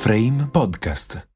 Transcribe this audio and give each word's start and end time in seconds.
Frame 0.00 0.46
Podcast. 0.52 1.28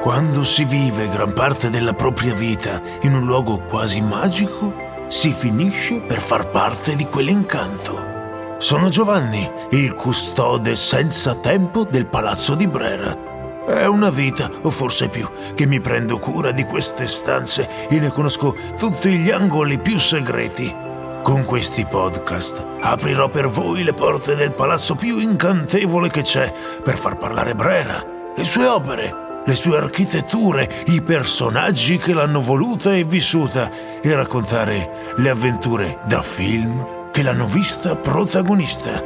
Quando 0.00 0.44
si 0.44 0.64
vive 0.64 1.10
gran 1.10 1.34
parte 1.34 1.68
della 1.68 1.92
propria 1.92 2.32
vita 2.32 2.80
in 3.02 3.12
un 3.12 3.26
luogo 3.26 3.58
quasi 3.58 4.00
magico, 4.00 4.72
si 5.08 5.32
finisce 5.32 6.00
per 6.00 6.22
far 6.22 6.50
parte 6.50 6.96
di 6.96 7.04
quell'incanto. 7.04 8.56
Sono 8.56 8.88
Giovanni, 8.88 9.46
il 9.72 9.94
custode 9.94 10.76
senza 10.76 11.34
tempo 11.34 11.84
del 11.84 12.06
palazzo 12.06 12.54
di 12.54 12.66
Brera. 12.66 13.31
È 13.66 13.86
una 13.86 14.10
vita, 14.10 14.50
o 14.62 14.70
forse 14.70 15.08
più, 15.08 15.28
che 15.54 15.66
mi 15.66 15.80
prendo 15.80 16.18
cura 16.18 16.50
di 16.50 16.64
queste 16.64 17.06
stanze 17.06 17.88
e 17.88 18.00
ne 18.00 18.10
conosco 18.10 18.56
tutti 18.76 19.16
gli 19.18 19.30
angoli 19.30 19.78
più 19.78 19.98
segreti. 19.98 20.74
Con 21.22 21.44
questi 21.44 21.84
podcast 21.84 22.60
aprirò 22.80 23.28
per 23.28 23.48
voi 23.48 23.84
le 23.84 23.94
porte 23.94 24.34
del 24.34 24.52
palazzo 24.52 24.96
più 24.96 25.18
incantevole 25.18 26.10
che 26.10 26.22
c'è 26.22 26.52
per 26.82 26.98
far 26.98 27.16
parlare 27.16 27.54
Brera, 27.54 28.04
le 28.34 28.44
sue 28.44 28.66
opere, 28.66 29.14
le 29.46 29.54
sue 29.54 29.76
architetture, 29.76 30.68
i 30.86 31.00
personaggi 31.00 31.98
che 31.98 32.12
l'hanno 32.12 32.42
voluta 32.42 32.92
e 32.92 33.04
vissuta 33.04 33.70
e 34.00 34.14
raccontare 34.14 35.14
le 35.16 35.30
avventure 35.30 36.00
da 36.04 36.22
film 36.22 37.10
che 37.12 37.22
l'hanno 37.22 37.46
vista 37.46 37.94
protagonista, 37.94 39.04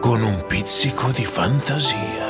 con 0.00 0.22
un 0.22 0.44
pizzico 0.48 1.10
di 1.12 1.24
fantasia. 1.24 2.29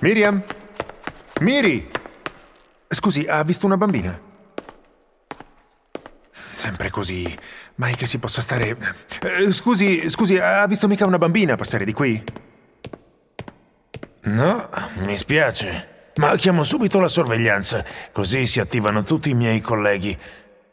Miriam? 0.00 0.42
Miri! 1.40 1.90
Scusi, 2.88 3.26
ha 3.28 3.42
visto 3.42 3.66
una 3.66 3.76
bambina? 3.76 4.18
Sempre 6.56 6.90
così. 6.90 7.38
Mai 7.76 7.94
che 7.94 8.06
si 8.06 8.18
possa 8.18 8.40
stare. 8.40 8.76
Eh, 9.22 9.52
scusi, 9.52 10.08
scusi, 10.10 10.38
ha 10.38 10.66
visto 10.66 10.88
mica 10.88 11.06
una 11.06 11.18
bambina 11.18 11.56
passare 11.56 11.84
di 11.84 11.92
qui? 11.92 12.22
No, 14.22 14.68
mi 14.96 15.16
spiace. 15.16 16.12
Ma 16.16 16.34
chiamo 16.36 16.62
subito 16.64 16.98
la 16.98 17.08
sorveglianza, 17.08 17.84
così 18.12 18.46
si 18.46 18.60
attivano 18.60 19.02
tutti 19.02 19.30
i 19.30 19.34
miei 19.34 19.60
colleghi. 19.60 20.16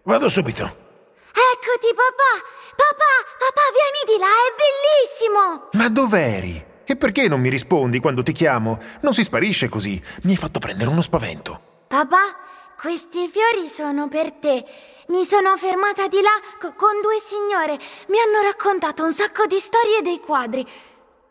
Vado 0.03 0.27
subito. 0.29 0.63
Eccoti, 0.63 1.93
papà! 1.93 2.43
Papà, 2.75 3.13
papà, 3.39 3.61
vieni 3.73 4.03
di 4.05 4.19
là, 4.19 4.27
è 4.27 4.51
bellissimo! 4.55 5.69
Ma 5.73 5.89
dov'eri? 5.89 6.65
E 6.89 6.95
perché 6.95 7.27
non 7.27 7.41
mi 7.41 7.49
rispondi 7.49 7.99
quando 7.99 8.23
ti 8.23 8.31
chiamo? 8.31 8.79
Non 9.01 9.13
si 9.13 9.23
sparisce 9.23 9.67
così. 9.67 10.01
Mi 10.23 10.31
hai 10.31 10.37
fatto 10.37 10.59
prendere 10.59 10.89
uno 10.89 11.01
spavento. 11.01 11.83
Papà, 11.87 12.37
questi 12.79 13.27
fiori 13.27 13.67
sono 13.67 14.07
per 14.07 14.31
te. 14.31 14.63
Mi 15.09 15.25
sono 15.25 15.57
fermata 15.57 16.07
di 16.07 16.21
là 16.21 16.31
co- 16.57 16.73
con 16.75 17.01
due 17.01 17.19
signore. 17.19 17.77
Mi 18.07 18.19
hanno 18.19 18.41
raccontato 18.41 19.03
un 19.03 19.11
sacco 19.11 19.45
di 19.47 19.59
storie 19.59 20.01
dei 20.01 20.21
quadri. 20.21 20.65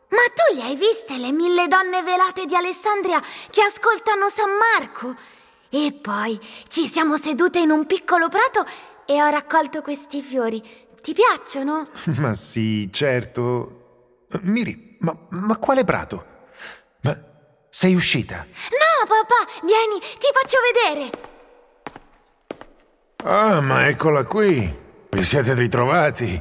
Ma 0.08 0.22
tu 0.34 0.56
le 0.56 0.62
hai 0.62 0.76
viste 0.76 1.16
le 1.16 1.32
mille 1.32 1.68
donne 1.68 2.02
velate 2.02 2.44
di 2.44 2.54
Alessandria 2.54 3.20
che 3.50 3.62
ascoltano 3.62 4.28
San 4.28 4.50
Marco? 4.50 5.16
E 5.70 5.98
poi 6.00 6.38
ci 6.68 6.86
siamo 6.86 7.16
sedute 7.16 7.60
in 7.60 7.70
un 7.70 7.86
piccolo 7.86 8.28
prato 8.28 8.64
e 9.06 9.22
ho 9.22 9.28
raccolto 9.28 9.80
questi 9.80 10.20
fiori. 10.20 10.62
Ti 11.00 11.14
piacciono? 11.14 11.88
Ma 12.20 12.34
sì, 12.34 12.88
certo. 12.92 14.24
Miri, 14.42 14.85
ma, 15.00 15.16
ma 15.30 15.56
quale 15.56 15.84
prato? 15.84 16.24
Ma 17.02 17.16
sei 17.68 17.94
uscita? 17.94 18.46
No, 18.46 19.06
papà, 19.06 19.50
vieni, 19.64 19.98
ti 20.00 20.28
faccio 20.32 20.58
vedere. 20.72 21.34
Ah, 23.24 23.60
ma 23.60 23.88
eccola 23.88 24.24
qui. 24.24 24.84
Vi 25.10 25.24
siete 25.24 25.54
ritrovati. 25.54 26.38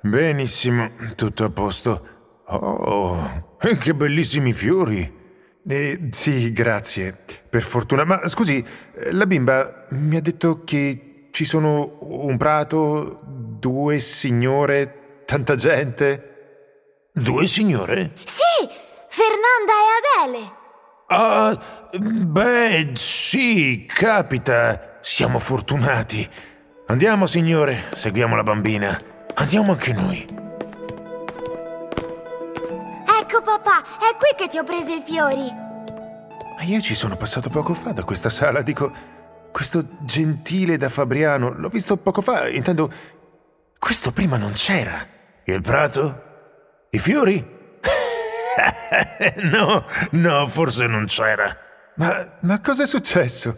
Benissimo, 0.00 0.90
tutto 1.14 1.44
a 1.44 1.50
posto. 1.50 2.08
Oh, 2.46 3.56
eh, 3.60 3.76
che 3.78 3.94
bellissimi 3.94 4.52
fiori. 4.52 5.14
Eh, 5.66 6.08
sì, 6.10 6.52
grazie. 6.52 7.16
Per 7.48 7.62
fortuna. 7.62 8.04
Ma 8.04 8.28
scusi, 8.28 8.64
la 9.12 9.26
bimba 9.26 9.86
mi 9.90 10.16
ha 10.16 10.20
detto 10.20 10.62
che 10.64 11.28
ci 11.30 11.44
sono 11.44 11.98
un 12.00 12.36
prato, 12.36 13.20
due 13.24 13.98
signore, 13.98 15.22
tanta 15.24 15.54
gente. 15.54 16.35
Due 17.18 17.46
signore? 17.46 18.12
Sì, 18.24 18.68
Fernanda 19.08 19.72
e 19.72 20.28
Adele. 20.28 20.52
Ah, 21.06 21.58
beh, 21.98 22.90
sì, 22.92 23.86
capita. 23.88 24.98
Siamo 25.00 25.38
fortunati. 25.38 26.28
Andiamo, 26.88 27.24
signore, 27.24 27.84
seguiamo 27.94 28.36
la 28.36 28.42
bambina. 28.42 29.00
Andiamo 29.32 29.72
anche 29.72 29.94
noi. 29.94 30.26
Ecco 33.18 33.40
papà, 33.40 33.82
è 33.98 34.14
qui 34.18 34.34
che 34.36 34.48
ti 34.48 34.58
ho 34.58 34.64
preso 34.64 34.92
i 34.92 35.02
fiori. 35.02 35.50
Ma 35.50 36.62
io 36.64 36.80
ci 36.82 36.94
sono 36.94 37.16
passato 37.16 37.48
poco 37.48 37.72
fa 37.72 37.92
da 37.92 38.04
questa 38.04 38.28
sala, 38.28 38.60
dico, 38.60 38.92
questo 39.50 39.86
gentile 40.00 40.76
da 40.76 40.90
Fabriano, 40.90 41.54
l'ho 41.56 41.70
visto 41.70 41.96
poco 41.96 42.20
fa, 42.20 42.46
intendo, 42.50 42.92
questo 43.78 44.12
prima 44.12 44.36
non 44.36 44.52
c'era. 44.52 45.14
Il 45.44 45.62
prato? 45.62 46.24
I 46.96 46.98
fiori? 46.98 47.44
no, 49.52 49.84
no, 50.12 50.46
forse 50.46 50.86
non 50.86 51.04
c'era. 51.04 51.54
Ma, 51.96 52.38
ma 52.40 52.58
cosa 52.62 52.84
è 52.84 52.86
successo? 52.86 53.54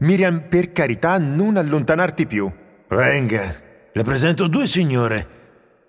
Miriam, 0.00 0.42
per 0.46 0.72
carità, 0.72 1.16
non 1.16 1.56
allontanarti 1.56 2.26
più. 2.26 2.52
Venga, 2.88 3.54
le 3.90 4.02
presento 4.02 4.46
due 4.46 4.66
signore. 4.66 5.40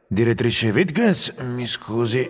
Direttrice 0.08 0.70
Wittgens, 0.70 1.34
mi 1.40 1.68
scusi. 1.68 2.30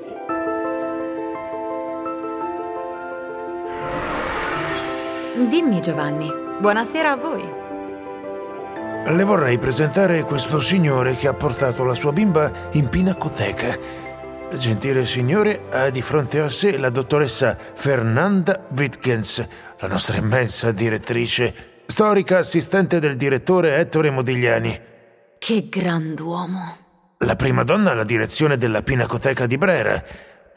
Dimmi 5.50 5.82
Giovanni, 5.82 6.32
buonasera 6.60 7.12
a 7.12 7.16
voi. 7.16 7.44
Le 9.06 9.24
vorrei 9.24 9.60
presentare 9.60 10.24
questo 10.24 10.60
signore 10.60 11.14
che 11.14 11.28
ha 11.28 11.34
portato 11.34 11.84
la 11.84 11.94
sua 11.94 12.12
bimba 12.12 12.52
in 12.72 12.90
pinacoteca. 12.90 14.02
Gentile 14.58 15.06
signore, 15.06 15.64
ha 15.72 15.90
di 15.90 16.02
fronte 16.02 16.40
a 16.40 16.50
sé 16.50 16.78
la 16.78 16.90
dottoressa 16.90 17.58
Fernanda 17.74 18.68
Wittgens, 18.75 19.46
la 19.80 19.88
nostra 19.88 20.18
immensa 20.18 20.72
direttrice, 20.72 21.81
storica 21.86 22.38
assistente 22.38 23.00
del 23.00 23.18
direttore 23.18 23.78
Ettore 23.78 24.12
Modigliani. 24.12 24.80
Che 25.38 25.68
grand'uomo. 25.69 26.78
La 27.19 27.36
prima 27.36 27.63
donna 27.63 27.92
alla 27.92 28.03
direzione 28.03 28.58
della 28.58 28.84
Pinacoteca 28.84 29.46
di 29.47 29.58
Brera, 29.58 30.02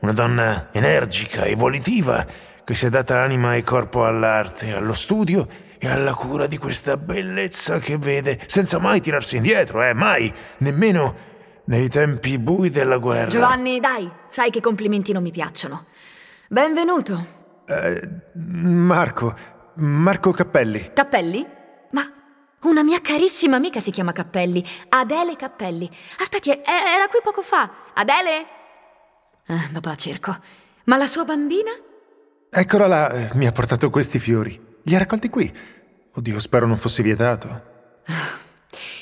una 0.01 0.13
donna 0.13 0.69
energica 0.73 1.45
e 1.45 1.55
volitiva 1.55 2.27
che 2.65 2.75
si 2.75 2.87
è 2.87 2.91
data 2.91 3.23
anima 3.23 3.55
e 3.55 3.63
corpo 3.63 4.05
all'arte, 4.05 4.73
allo 4.73 4.93
studio 4.93 5.47
e 5.79 5.89
alla 5.89 6.15
cura 6.15 6.47
di 6.47 6.59
questa 6.59 6.97
bellezza 6.97 7.79
che 7.79 7.97
vede, 7.97 8.39
senza 8.47 8.79
mai 8.79 9.01
tirarsi 9.01 9.37
indietro, 9.37 9.83
eh, 9.83 9.95
mai, 9.95 10.33
nemmeno 10.59 11.35
nei 11.67 11.89
tempi 11.89 12.39
bui 12.39 12.71
della 12.71 12.99
guerra. 12.99 13.29
Giovanni, 13.29 13.81
dai, 13.81 14.11
sai 14.29 14.51
che 14.51 14.61
complimenti 14.61 15.13
non 15.13 15.23
mi 15.23 15.31
piacciono. 15.31 15.87
Benvenuto. 16.49 17.35
Eh, 17.67 18.09
Marco, 18.35 19.35
Marco 19.75 20.31
Cappelli. 20.33 20.93
Cappelli? 20.93 21.47
Ma 21.91 22.11
una 22.63 22.83
mia 22.83 23.01
carissima 23.01 23.57
amica 23.57 23.81
si 23.81 23.91
chiama 23.91 24.13
Cappelli, 24.13 24.65
Adele 24.89 25.37
Cappelli. 25.37 25.91
Aspetti, 26.21 26.51
e- 26.51 26.63
era 26.65 27.09
qui 27.09 27.21
poco 27.23 27.43
fa. 27.43 27.71
Adele? 27.95 28.47
Eh, 29.47 29.69
dopo 29.73 29.89
la 29.89 29.97
cerco. 29.97 30.37
Ma 30.85 30.97
la 30.97 31.07
sua 31.07 31.25
bambina? 31.25 31.71
Eccola 32.49 32.87
là, 32.87 33.11
eh, 33.11 33.31
mi 33.35 33.47
ha 33.47 33.53
portato 33.53 33.91
questi 33.91 34.19
fiori. 34.19 34.59
Li 34.83 34.95
ha 34.95 34.99
raccolti 34.99 35.29
qui. 35.29 35.53
Oddio, 36.15 36.39
spero 36.39 36.67
non 36.67 36.77
fosse 36.77 37.03
vietato. 37.03 37.75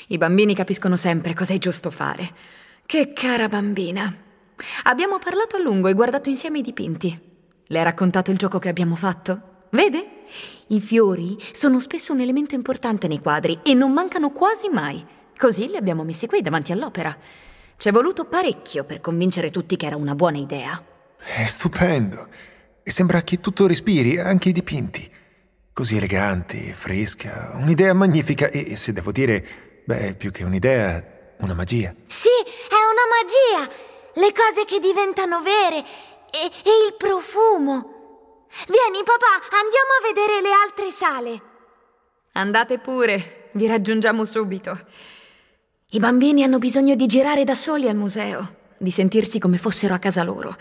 I 0.08 0.18
bambini 0.18 0.54
capiscono 0.54 0.96
sempre 0.96 1.34
cosa 1.34 1.54
è 1.54 1.58
giusto 1.58 1.90
fare. 1.90 2.30
Che 2.84 3.12
cara 3.12 3.48
bambina. 3.48 4.14
Abbiamo 4.84 5.18
parlato 5.18 5.56
a 5.56 5.60
lungo 5.60 5.88
e 5.88 5.94
guardato 5.94 6.28
insieme 6.28 6.58
i 6.58 6.62
dipinti. 6.62 7.18
Le 7.66 7.80
ha 7.80 7.82
raccontato 7.82 8.30
il 8.30 8.36
gioco 8.36 8.58
che 8.58 8.68
abbiamo 8.68 8.96
fatto? 8.96 9.66
Vede? 9.70 10.24
I 10.68 10.80
fiori 10.80 11.36
sono 11.52 11.80
spesso 11.80 12.12
un 12.12 12.20
elemento 12.20 12.54
importante 12.54 13.08
nei 13.08 13.18
quadri 13.18 13.60
e 13.62 13.74
non 13.74 13.92
mancano 13.92 14.30
quasi 14.30 14.68
mai. 14.68 15.04
Così 15.36 15.68
li 15.68 15.76
abbiamo 15.76 16.04
messi 16.04 16.26
qui 16.26 16.42
davanti 16.42 16.72
all'opera. 16.72 17.16
Ci 17.76 17.88
è 17.88 17.92
voluto 17.92 18.26
parecchio 18.26 18.84
per 18.84 19.00
convincere 19.00 19.50
tutti 19.50 19.76
che 19.76 19.86
era 19.86 19.96
una 19.96 20.14
buona 20.14 20.38
idea. 20.38 20.80
È 21.16 21.44
stupendo. 21.46 22.28
Sembra 22.82 23.22
che 23.22 23.40
tutto 23.40 23.66
respiri, 23.66 24.18
anche 24.18 24.50
i 24.50 24.52
dipinti. 24.52 25.10
Così 25.72 25.96
eleganti, 25.96 26.72
fresca, 26.72 27.52
un'idea 27.54 27.94
magnifica 27.94 28.46
e 28.48 28.76
se 28.76 28.92
devo 28.92 29.10
dire, 29.10 29.63
beh, 29.84 30.14
più 30.14 30.31
che 30.31 30.44
un'idea, 30.44 31.34
una 31.38 31.54
magia. 31.54 31.94
Sì, 32.06 32.28
è 32.28 32.81
una 32.92 33.64
magia. 33.66 33.72
le 34.16 34.32
cose 34.32 34.64
che 34.64 34.78
diventano 34.78 35.42
vere 35.42 35.78
e, 36.31 36.46
e 36.46 36.86
il 36.86 36.94
profumo. 36.96 38.46
Vieni 38.69 39.02
papà, 39.02 39.56
andiamo 39.56 39.92
a 39.98 40.06
vedere 40.06 40.40
le 40.40 40.52
altre 40.52 40.90
sale. 40.90 41.42
Andate 42.32 42.78
pure, 42.78 43.50
vi 43.52 43.66
raggiungiamo 43.66 44.25
subito. 44.25 44.78
I 45.90 45.98
bambini 45.98 46.42
hanno 46.44 46.58
bisogno 46.58 46.94
di 46.94 47.06
girare 47.06 47.44
da 47.44 47.54
soli 47.54 47.88
al 47.88 47.96
museo, 47.96 48.56
di 48.78 48.90
sentirsi 48.90 49.38
come 49.38 49.58
fossero 49.58 49.94
a 49.94 49.98
casa 49.98 50.22
loro. 50.22 50.56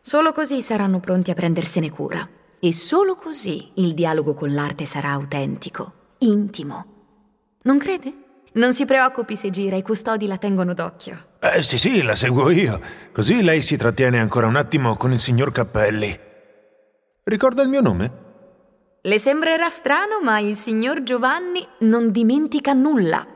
Solo 0.00 0.32
così 0.32 0.62
saranno 0.62 1.00
pronti 1.00 1.30
a 1.30 1.34
prendersene 1.34 1.90
cura. 1.90 2.28
E 2.60 2.72
solo 2.72 3.14
così 3.14 3.72
il 3.74 3.94
dialogo 3.94 4.34
con 4.34 4.54
l'arte 4.54 4.86
sarà 4.86 5.10
autentico, 5.10 6.14
intimo. 6.18 6.86
Non 7.62 7.78
crede? 7.78 8.23
Non 8.54 8.72
si 8.72 8.84
preoccupi 8.84 9.36
se 9.36 9.50
gira, 9.50 9.76
i 9.76 9.82
custodi 9.82 10.26
la 10.26 10.38
tengono 10.38 10.74
d'occhio. 10.74 11.26
Eh 11.40 11.62
sì 11.62 11.76
sì, 11.76 12.02
la 12.02 12.14
seguo 12.14 12.50
io. 12.50 12.80
Così 13.12 13.42
lei 13.42 13.60
si 13.62 13.76
trattiene 13.76 14.20
ancora 14.20 14.46
un 14.46 14.56
attimo 14.56 14.96
con 14.96 15.12
il 15.12 15.18
signor 15.18 15.50
Cappelli. 15.50 16.16
Ricorda 17.24 17.62
il 17.62 17.68
mio 17.68 17.80
nome? 17.80 18.12
Le 19.00 19.18
sembrerà 19.18 19.68
strano, 19.68 20.20
ma 20.22 20.38
il 20.38 20.54
signor 20.54 21.02
Giovanni 21.02 21.66
non 21.80 22.12
dimentica 22.12 22.72
nulla. 22.72 23.26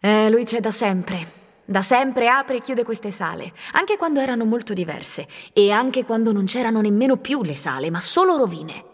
Eh, 0.00 0.28
lui 0.30 0.44
c'è 0.44 0.60
da 0.60 0.72
sempre. 0.72 1.36
Da 1.64 1.82
sempre 1.82 2.28
apre 2.28 2.56
e 2.56 2.60
chiude 2.60 2.82
queste 2.82 3.10
sale, 3.10 3.52
anche 3.72 3.98
quando 3.98 4.20
erano 4.20 4.46
molto 4.46 4.72
diverse 4.72 5.28
e 5.52 5.70
anche 5.70 6.04
quando 6.04 6.32
non 6.32 6.46
c'erano 6.46 6.80
nemmeno 6.80 7.18
più 7.18 7.42
le 7.42 7.54
sale, 7.54 7.90
ma 7.90 8.00
solo 8.00 8.36
rovine. 8.36 8.84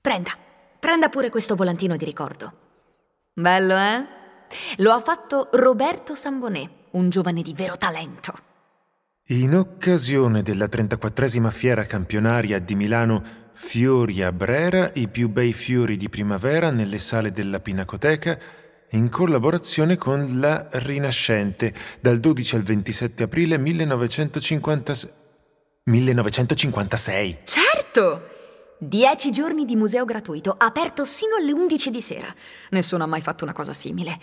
Prenda, 0.00 0.30
prenda 0.84 1.08
pure 1.08 1.30
questo 1.30 1.54
volantino 1.54 1.96
di 1.96 2.04
ricordo. 2.04 2.52
Bello, 3.32 3.74
eh? 3.74 4.04
Lo 4.76 4.92
ha 4.92 5.00
fatto 5.00 5.48
Roberto 5.52 6.14
Sambonè, 6.14 6.68
un 6.90 7.08
giovane 7.08 7.40
di 7.40 7.54
vero 7.54 7.78
talento. 7.78 8.34
In 9.28 9.54
occasione 9.54 10.42
della 10.42 10.66
34esima 10.66 11.50
fiera 11.50 11.86
campionaria 11.86 12.58
di 12.58 12.74
Milano 12.74 13.22
Fiori 13.54 14.22
a 14.22 14.30
Brera, 14.30 14.90
i 14.92 15.08
più 15.08 15.30
bei 15.30 15.54
fiori 15.54 15.96
di 15.96 16.10
primavera 16.10 16.70
nelle 16.70 16.98
sale 16.98 17.32
della 17.32 17.60
Pinacoteca, 17.60 18.38
in 18.90 19.08
collaborazione 19.08 19.96
con 19.96 20.38
La 20.38 20.68
Rinascente, 20.70 21.72
dal 21.98 22.20
12 22.20 22.56
al 22.56 22.62
27 22.62 23.22
aprile 23.22 23.56
1956. 23.56 25.10
1956. 25.84 27.38
Certo! 27.44 28.33
Dieci 28.78 29.30
giorni 29.30 29.64
di 29.64 29.76
museo 29.76 30.04
gratuito, 30.04 30.54
aperto 30.56 31.04
sino 31.04 31.36
alle 31.36 31.52
11 31.52 31.90
di 31.90 32.00
sera. 32.00 32.26
Nessuno 32.70 33.04
ha 33.04 33.06
mai 33.06 33.20
fatto 33.20 33.44
una 33.44 33.52
cosa 33.52 33.72
simile. 33.72 34.18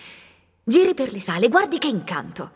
Giri 0.64 0.94
per 0.94 1.12
le 1.12 1.22
sale, 1.22 1.48
guardi 1.48 1.78
che 1.78 1.88
incanto. 1.88 2.52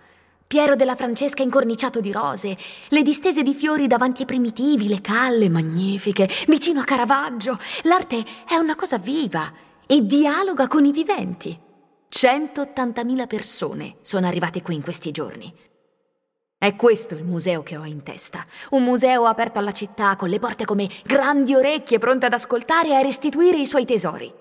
Piero 0.47 0.75
della 0.75 0.95
Francesca 0.95 1.41
incorniciato 1.41 1.99
di 2.01 2.11
rose, 2.11 2.55
le 2.89 3.01
distese 3.01 3.41
di 3.41 3.55
fiori 3.55 3.87
davanti 3.87 4.21
ai 4.21 4.27
primitivi, 4.27 4.87
le 4.87 5.01
calle 5.01 5.49
magnifiche, 5.49 6.29
vicino 6.47 6.81
a 6.81 6.83
Caravaggio. 6.83 7.57
L'arte 7.83 8.23
è 8.47 8.55
una 8.55 8.75
cosa 8.75 8.99
viva 8.99 9.51
e 9.87 10.05
dialoga 10.05 10.67
con 10.67 10.85
i 10.85 10.91
viventi. 10.91 11.57
180.000 12.11 13.27
persone 13.27 13.97
sono 14.01 14.27
arrivate 14.27 14.61
qui 14.61 14.75
in 14.75 14.83
questi 14.83 15.11
giorni. 15.11 15.51
È 16.65 16.75
questo 16.75 17.13
il 17.13 17.23
museo 17.23 17.61
che 17.61 17.77
ho 17.77 17.85
in 17.85 18.01
testa. 18.01 18.43
Un 18.71 18.81
museo 18.81 19.25
aperto 19.25 19.59
alla 19.59 19.71
città, 19.71 20.15
con 20.15 20.29
le 20.29 20.39
porte 20.39 20.65
come 20.65 20.89
grandi 21.03 21.53
orecchie 21.53 21.99
pronte 21.99 22.25
ad 22.25 22.33
ascoltare 22.33 22.87
e 22.89 22.95
a 22.95 23.01
restituire 23.01 23.59
i 23.59 23.67
suoi 23.67 23.85
tesori. 23.85 24.33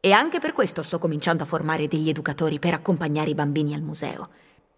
E 0.00 0.10
anche 0.10 0.40
per 0.40 0.52
questo 0.52 0.82
sto 0.82 0.98
cominciando 0.98 1.44
a 1.44 1.46
formare 1.46 1.86
degli 1.86 2.08
educatori 2.08 2.58
per 2.58 2.74
accompagnare 2.74 3.30
i 3.30 3.36
bambini 3.36 3.74
al 3.74 3.82
museo. 3.82 4.30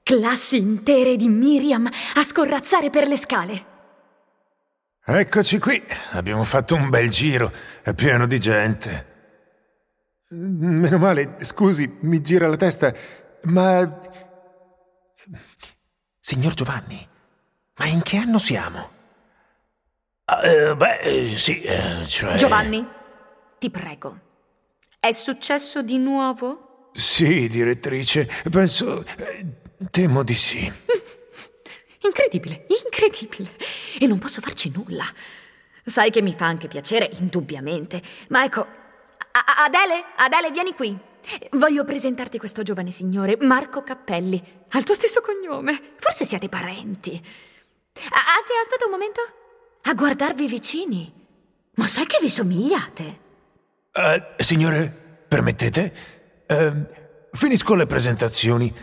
Classi 0.02 0.58
intere 0.58 1.16
di 1.16 1.30
Miriam 1.30 1.86
a 1.86 2.22
scorrazzare 2.22 2.90
per 2.90 3.08
le 3.08 3.16
scale. 3.16 3.64
Eccoci 5.06 5.58
qui, 5.58 5.82
abbiamo 6.10 6.44
fatto 6.44 6.74
un 6.74 6.90
bel 6.90 7.08
giro, 7.08 7.50
è 7.80 7.94
pieno 7.94 8.26
di 8.26 8.38
gente. 8.38 9.06
Meno 10.32 10.98
male, 10.98 11.36
scusi, 11.38 11.96
mi 12.00 12.20
gira 12.20 12.46
la 12.46 12.56
testa, 12.56 12.92
ma... 13.44 14.00
Signor 16.28 16.52
Giovanni, 16.52 17.08
ma 17.78 17.86
in 17.86 18.02
che 18.02 18.18
anno 18.18 18.38
siamo? 18.38 18.90
Ah, 20.26 20.46
eh, 20.46 20.76
beh, 20.76 20.98
eh, 20.98 21.36
sì, 21.38 21.62
eh, 21.62 22.06
cioè... 22.06 22.34
Giovanni, 22.34 22.86
ti 23.58 23.70
prego, 23.70 24.18
è 25.00 25.10
successo 25.12 25.80
di 25.80 25.96
nuovo? 25.96 26.90
Sì, 26.92 27.48
direttrice, 27.48 28.28
penso... 28.50 29.06
Eh, 29.16 29.46
Temo 29.90 30.22
di 30.22 30.34
sì. 30.34 30.70
Incredibile, 32.04 32.66
incredibile. 32.84 33.50
E 33.98 34.06
non 34.06 34.18
posso 34.18 34.42
farci 34.42 34.70
nulla. 34.70 35.04
Sai 35.82 36.10
che 36.10 36.20
mi 36.20 36.34
fa 36.34 36.44
anche 36.44 36.68
piacere, 36.68 37.08
indubbiamente. 37.20 38.02
Ma 38.28 38.44
ecco, 38.44 38.60
A- 38.60 39.64
Adele, 39.64 40.04
Adele, 40.16 40.50
vieni 40.50 40.74
qui. 40.74 40.94
Voglio 41.52 41.84
presentarti 41.84 42.38
questo 42.38 42.62
giovane 42.62 42.90
signore, 42.90 43.36
Marco 43.40 43.82
Cappelli. 43.82 44.42
Ha 44.70 44.78
il 44.78 44.84
tuo 44.84 44.94
stesso 44.94 45.20
cognome. 45.20 45.94
Forse 45.98 46.24
siete 46.24 46.48
parenti. 46.48 47.10
Anzi, 47.12 48.52
aspetta 48.62 48.84
un 48.86 48.90
momento. 48.90 49.20
A 49.82 49.94
guardarvi 49.94 50.46
vicini. 50.46 51.12
Ma 51.74 51.86
sai 51.86 52.06
che 52.06 52.18
vi 52.20 52.28
somigliate? 52.28 53.20
Uh, 53.92 54.42
signore, 54.42 55.24
permettete? 55.28 55.94
Uh, 56.48 56.86
finisco 57.32 57.74
le 57.74 57.86
presentazioni. 57.86 58.74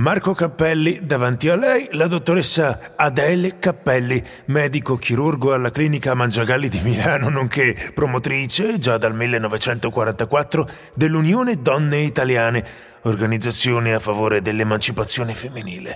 Marco 0.00 0.32
Cappelli, 0.32 1.00
davanti 1.02 1.50
a 1.50 1.56
lei 1.56 1.86
la 1.90 2.06
dottoressa 2.06 2.94
Adele 2.96 3.58
Cappelli, 3.58 4.24
medico 4.46 4.96
chirurgo 4.96 5.52
alla 5.52 5.70
clinica 5.70 6.14
Mangiagalli 6.14 6.70
di 6.70 6.80
Milano, 6.80 7.28
nonché 7.28 7.76
promotrice, 7.92 8.78
già 8.78 8.96
dal 8.96 9.14
1944, 9.14 10.70
dell'Unione 10.94 11.60
Donne 11.60 11.98
Italiane, 11.98 12.64
organizzazione 13.02 13.92
a 13.92 14.00
favore 14.00 14.40
dell'emancipazione 14.40 15.34
femminile. 15.34 15.94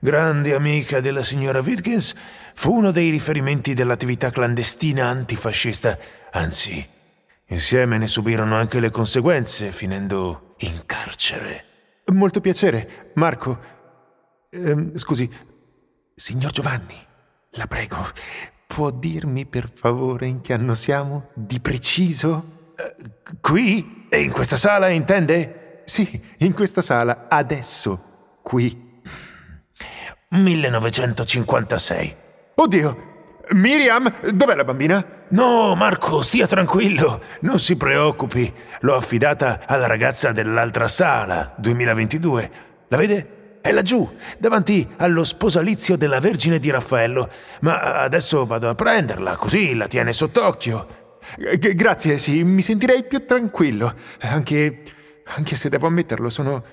Grande 0.00 0.52
amica 0.52 0.98
della 0.98 1.22
signora 1.22 1.60
Wittgens, 1.60 2.14
fu 2.52 2.74
uno 2.74 2.90
dei 2.90 3.10
riferimenti 3.10 3.74
dell'attività 3.74 4.30
clandestina 4.30 5.06
antifascista, 5.06 5.96
anzi, 6.32 6.84
insieme 7.46 7.96
ne 7.96 8.08
subirono 8.08 8.56
anche 8.56 8.80
le 8.80 8.90
conseguenze, 8.90 9.70
finendo 9.70 10.56
in 10.58 10.82
carcere. 10.84 11.65
Molto 12.12 12.40
piacere, 12.40 13.10
Marco. 13.14 13.58
Eh, 14.48 14.92
scusi, 14.94 15.28
signor 16.14 16.52
Giovanni, 16.52 16.94
la 17.50 17.66
prego, 17.66 17.96
può 18.66 18.90
dirmi 18.90 19.44
per 19.44 19.70
favore 19.74 20.26
in 20.26 20.40
che 20.40 20.52
anno 20.52 20.74
siamo? 20.74 21.30
Di 21.34 21.58
preciso? 21.60 22.74
Eh, 22.76 22.94
qui? 23.40 24.06
E 24.08 24.20
in 24.20 24.30
questa 24.30 24.56
sala, 24.56 24.88
intende? 24.88 25.82
Sì, 25.84 26.20
in 26.38 26.52
questa 26.54 26.80
sala, 26.80 27.26
adesso, 27.28 28.38
qui. 28.42 29.00
1956. 30.28 32.16
Oddio! 32.54 33.15
Miriam, 33.50 34.12
dov'è 34.32 34.56
la 34.56 34.64
bambina? 34.64 35.24
No, 35.28 35.74
Marco, 35.76 36.20
stia 36.20 36.46
tranquillo, 36.46 37.20
non 37.40 37.58
si 37.60 37.76
preoccupi. 37.76 38.52
L'ho 38.80 38.96
affidata 38.96 39.60
alla 39.66 39.86
ragazza 39.86 40.32
dell'altra 40.32 40.88
sala, 40.88 41.54
2022. 41.56 42.50
La 42.88 42.96
vede? 42.96 43.60
È 43.60 43.70
laggiù, 43.72 44.08
davanti 44.38 44.88
allo 44.96 45.22
sposalizio 45.22 45.96
della 45.96 46.18
Vergine 46.18 46.58
di 46.58 46.70
Raffaello. 46.70 47.28
Ma 47.60 48.00
adesso 48.00 48.46
vado 48.46 48.68
a 48.68 48.74
prenderla, 48.74 49.36
così 49.36 49.74
la 49.74 49.86
tiene 49.86 50.12
sott'occhio. 50.12 51.20
Grazie, 51.58 52.18
sì, 52.18 52.42
mi 52.42 52.62
sentirei 52.62 53.04
più 53.04 53.24
tranquillo. 53.24 53.94
Anche, 54.20 54.82
anche 55.24 55.56
se 55.56 55.68
devo 55.68 55.86
ammetterlo, 55.86 56.28
sono. 56.28 56.64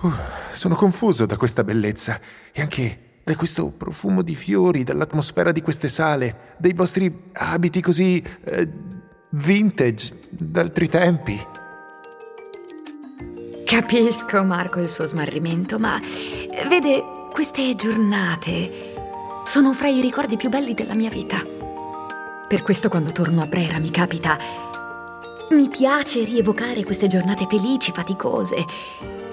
Uh, 0.00 0.12
sono 0.52 0.74
confuso 0.74 1.24
da 1.24 1.36
questa 1.36 1.64
bellezza. 1.64 2.18
E 2.52 2.60
anche 2.60 2.98
da 3.24 3.34
questo 3.36 3.70
profumo 3.70 4.20
di 4.20 4.34
fiori, 4.34 4.84
dall'atmosfera 4.84 5.50
di 5.50 5.62
queste 5.62 5.88
sale, 5.88 6.54
dei 6.58 6.74
vostri 6.74 7.30
abiti 7.32 7.80
così 7.80 8.22
eh, 8.44 8.68
vintage 9.30 10.18
d'altri 10.28 10.88
tempi. 10.88 11.40
Capisco, 13.64 14.44
Marco, 14.44 14.78
il 14.78 14.90
suo 14.90 15.06
smarrimento, 15.06 15.78
ma 15.78 15.98
vede, 16.68 17.02
queste 17.32 17.74
giornate 17.74 18.92
sono 19.46 19.72
fra 19.72 19.88
i 19.88 20.02
ricordi 20.02 20.36
più 20.36 20.50
belli 20.50 20.74
della 20.74 20.94
mia 20.94 21.08
vita. 21.08 21.42
Per 22.46 22.62
questo 22.62 22.90
quando 22.90 23.10
torno 23.10 23.40
a 23.40 23.46
Brera 23.46 23.78
mi 23.78 23.90
capita... 23.90 24.73
Mi 25.54 25.68
piace 25.68 26.24
rievocare 26.24 26.82
queste 26.82 27.06
giornate 27.06 27.46
felici, 27.48 27.92
faticose, 27.92 28.64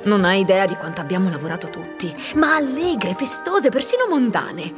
non 0.03 0.23
hai 0.23 0.41
idea 0.41 0.67
di 0.67 0.75
quanto 0.75 1.01
abbiamo 1.01 1.31
lavorato 1.31 1.67
tutti, 1.69 2.13
ma 2.35 2.55
allegre, 2.55 3.15
festose, 3.15 3.69
persino 3.69 4.05
mondane. 4.07 4.71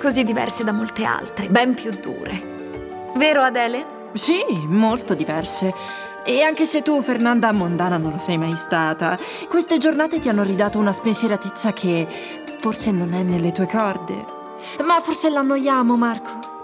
Così 0.00 0.22
diverse 0.22 0.62
da 0.62 0.70
molte 0.70 1.04
altre, 1.04 1.48
ben 1.48 1.74
più 1.74 1.90
dure. 1.90 3.10
Vero 3.16 3.42
Adele? 3.42 4.10
Sì, 4.12 4.44
molto 4.68 5.14
diverse. 5.14 5.74
E 6.24 6.42
anche 6.42 6.66
se 6.66 6.82
tu, 6.82 7.02
Fernanda, 7.02 7.50
mondana 7.50 7.96
non 7.96 8.12
lo 8.12 8.18
sei 8.20 8.38
mai 8.38 8.56
stata, 8.56 9.18
queste 9.48 9.78
giornate 9.78 10.20
ti 10.20 10.28
hanno 10.28 10.44
ridato 10.44 10.78
una 10.78 10.92
spensieratezza 10.92 11.72
che 11.72 12.06
forse 12.60 12.92
non 12.92 13.12
è 13.12 13.24
nelle 13.24 13.50
tue 13.50 13.66
corde. 13.66 14.14
Ma 14.84 15.00
forse 15.00 15.30
l'annoiamo, 15.30 15.96
Marco. 15.96 16.55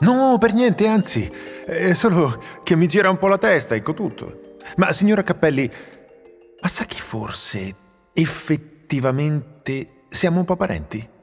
No, 0.00 0.36
per 0.38 0.52
niente, 0.52 0.86
anzi, 0.86 1.30
è 1.64 1.94
solo 1.94 2.42
che 2.62 2.76
mi 2.76 2.86
gira 2.86 3.08
un 3.08 3.18
po' 3.18 3.28
la 3.28 3.38
testa, 3.38 3.74
ecco 3.74 3.94
tutto. 3.94 4.56
Ma 4.76 4.92
signora 4.92 5.22
Cappelli, 5.22 5.70
ma 6.60 6.68
sa 6.68 6.84
che 6.84 6.98
forse 6.98 7.74
effettivamente 8.12 10.04
siamo 10.08 10.40
un 10.40 10.44
po' 10.44 10.56
parenti? 10.56 11.15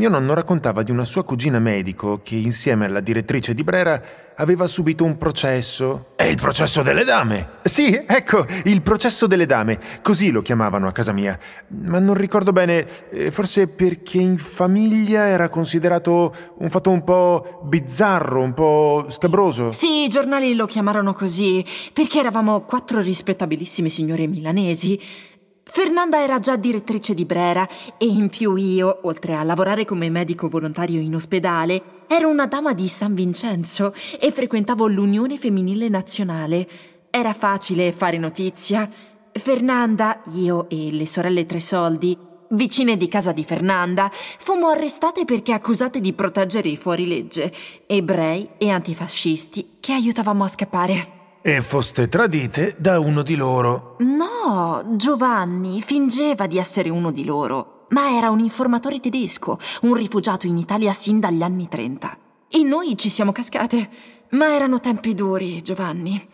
Mio 0.00 0.08
nonno 0.08 0.32
raccontava 0.32 0.82
di 0.82 0.90
una 0.90 1.04
sua 1.04 1.24
cugina 1.24 1.58
medico 1.58 2.22
che 2.24 2.34
insieme 2.34 2.86
alla 2.86 3.00
direttrice 3.00 3.52
di 3.52 3.62
Brera 3.62 4.00
aveva 4.34 4.66
subito 4.66 5.04
un 5.04 5.18
processo. 5.18 6.12
È 6.16 6.22
il 6.22 6.36
processo 6.36 6.80
delle 6.80 7.04
dame! 7.04 7.58
Sì, 7.64 8.02
ecco, 8.06 8.46
il 8.64 8.80
processo 8.80 9.26
delle 9.26 9.44
dame, 9.44 9.78
così 10.00 10.30
lo 10.30 10.40
chiamavano 10.40 10.88
a 10.88 10.92
casa 10.92 11.12
mia. 11.12 11.38
Ma 11.82 11.98
non 11.98 12.14
ricordo 12.14 12.50
bene, 12.50 12.86
eh, 13.10 13.30
forse 13.30 13.68
perché 13.68 14.16
in 14.16 14.38
famiglia 14.38 15.26
era 15.26 15.50
considerato 15.50 16.32
un 16.56 16.70
fatto 16.70 16.88
un 16.88 17.04
po' 17.04 17.60
bizzarro, 17.64 18.40
un 18.40 18.54
po' 18.54 19.04
scabroso. 19.08 19.70
Sì, 19.70 20.04
i 20.04 20.08
giornali 20.08 20.54
lo 20.54 20.64
chiamarono 20.64 21.12
così, 21.12 21.62
perché 21.92 22.20
eravamo 22.20 22.62
quattro 22.62 23.00
rispettabilissimi 23.00 23.90
signori 23.90 24.26
milanesi 24.26 24.98
Fernanda 25.72 26.20
era 26.20 26.40
già 26.40 26.56
direttrice 26.56 27.14
di 27.14 27.24
Brera 27.24 27.66
e 27.96 28.04
in 28.04 28.28
più 28.28 28.56
io, 28.56 28.98
oltre 29.02 29.36
a 29.36 29.44
lavorare 29.44 29.84
come 29.84 30.10
medico 30.10 30.48
volontario 30.48 30.98
in 30.98 31.14
ospedale, 31.14 32.04
ero 32.08 32.28
una 32.28 32.48
dama 32.48 32.74
di 32.74 32.88
San 32.88 33.14
Vincenzo 33.14 33.94
e 34.18 34.32
frequentavo 34.32 34.88
l'Unione 34.88 35.38
Femminile 35.38 35.88
Nazionale. 35.88 36.68
Era 37.08 37.32
facile 37.32 37.92
fare 37.92 38.18
notizia. 38.18 38.88
Fernanda, 39.32 40.20
io 40.32 40.68
e 40.68 40.90
le 40.90 41.06
sorelle 41.06 41.46
Tresoldi, 41.46 42.18
vicine 42.48 42.96
di 42.96 43.06
casa 43.06 43.30
di 43.30 43.44
Fernanda, 43.44 44.10
fummo 44.12 44.70
arrestate 44.70 45.24
perché 45.24 45.52
accusate 45.52 46.00
di 46.00 46.12
proteggere 46.12 46.68
i 46.68 46.76
fuorilegge, 46.76 47.54
ebrei 47.86 48.50
e 48.58 48.70
antifascisti 48.70 49.76
che 49.78 49.92
aiutavamo 49.92 50.42
a 50.42 50.48
scappare. 50.48 51.12
E 51.42 51.62
foste 51.62 52.08
tradite 52.08 52.74
da 52.76 52.98
uno 52.98 53.22
di 53.22 53.36
loro. 53.36 53.94
No, 54.00 54.29
Giovanni 54.96 55.82
fingeva 55.82 56.46
di 56.46 56.58
essere 56.58 56.88
uno 56.88 57.10
di 57.10 57.24
loro, 57.24 57.86
ma 57.90 58.16
era 58.16 58.30
un 58.30 58.40
informatore 58.40 59.00
tedesco, 59.00 59.58
un 59.82 59.94
rifugiato 59.94 60.46
in 60.46 60.56
Italia 60.56 60.92
sin 60.92 61.20
dagli 61.20 61.42
anni 61.42 61.68
30. 61.68 62.18
E 62.48 62.62
noi 62.62 62.96
ci 62.96 63.08
siamo 63.08 63.32
cascate. 63.32 63.90
Ma 64.30 64.54
erano 64.54 64.80
tempi 64.80 65.14
duri, 65.14 65.60
Giovanni. 65.62 66.28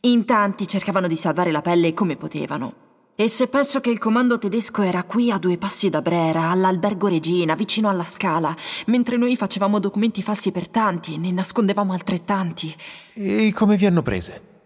In 0.00 0.24
tanti 0.24 0.66
cercavano 0.66 1.06
di 1.06 1.16
salvare 1.16 1.50
la 1.50 1.62
pelle 1.62 1.94
come 1.94 2.16
potevano. 2.16 2.88
E 3.14 3.28
se 3.28 3.48
penso 3.48 3.80
che 3.80 3.90
il 3.90 3.98
comando 3.98 4.38
tedesco 4.38 4.80
era 4.80 5.02
qui 5.04 5.30
a 5.30 5.36
due 5.36 5.58
passi 5.58 5.90
da 5.90 6.00
Brera, 6.00 6.48
all'albergo 6.48 7.06
Regina, 7.06 7.54
vicino 7.54 7.90
alla 7.90 8.04
scala, 8.04 8.56
mentre 8.86 9.18
noi 9.18 9.36
facevamo 9.36 9.78
documenti 9.78 10.22
falsi 10.22 10.52
per 10.52 10.68
tanti 10.68 11.14
e 11.14 11.16
ne 11.18 11.30
nascondevamo 11.30 11.92
altrettanti. 11.92 12.74
E 13.14 13.52
come 13.54 13.76
vi 13.76 13.84
hanno 13.84 14.00
prese? 14.00 14.59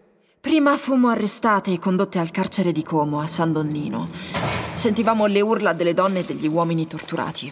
Prima 0.44 0.76
fummo 0.76 1.08
arrestate 1.08 1.72
e 1.72 1.78
condotte 1.78 2.18
al 2.18 2.30
carcere 2.30 2.70
di 2.70 2.82
Como, 2.82 3.18
a 3.18 3.26
San 3.26 3.50
Donnino. 3.50 4.06
Sentivamo 4.74 5.24
le 5.24 5.40
urla 5.40 5.72
delle 5.72 5.94
donne 5.94 6.18
e 6.18 6.24
degli 6.24 6.46
uomini 6.46 6.86
torturati. 6.86 7.50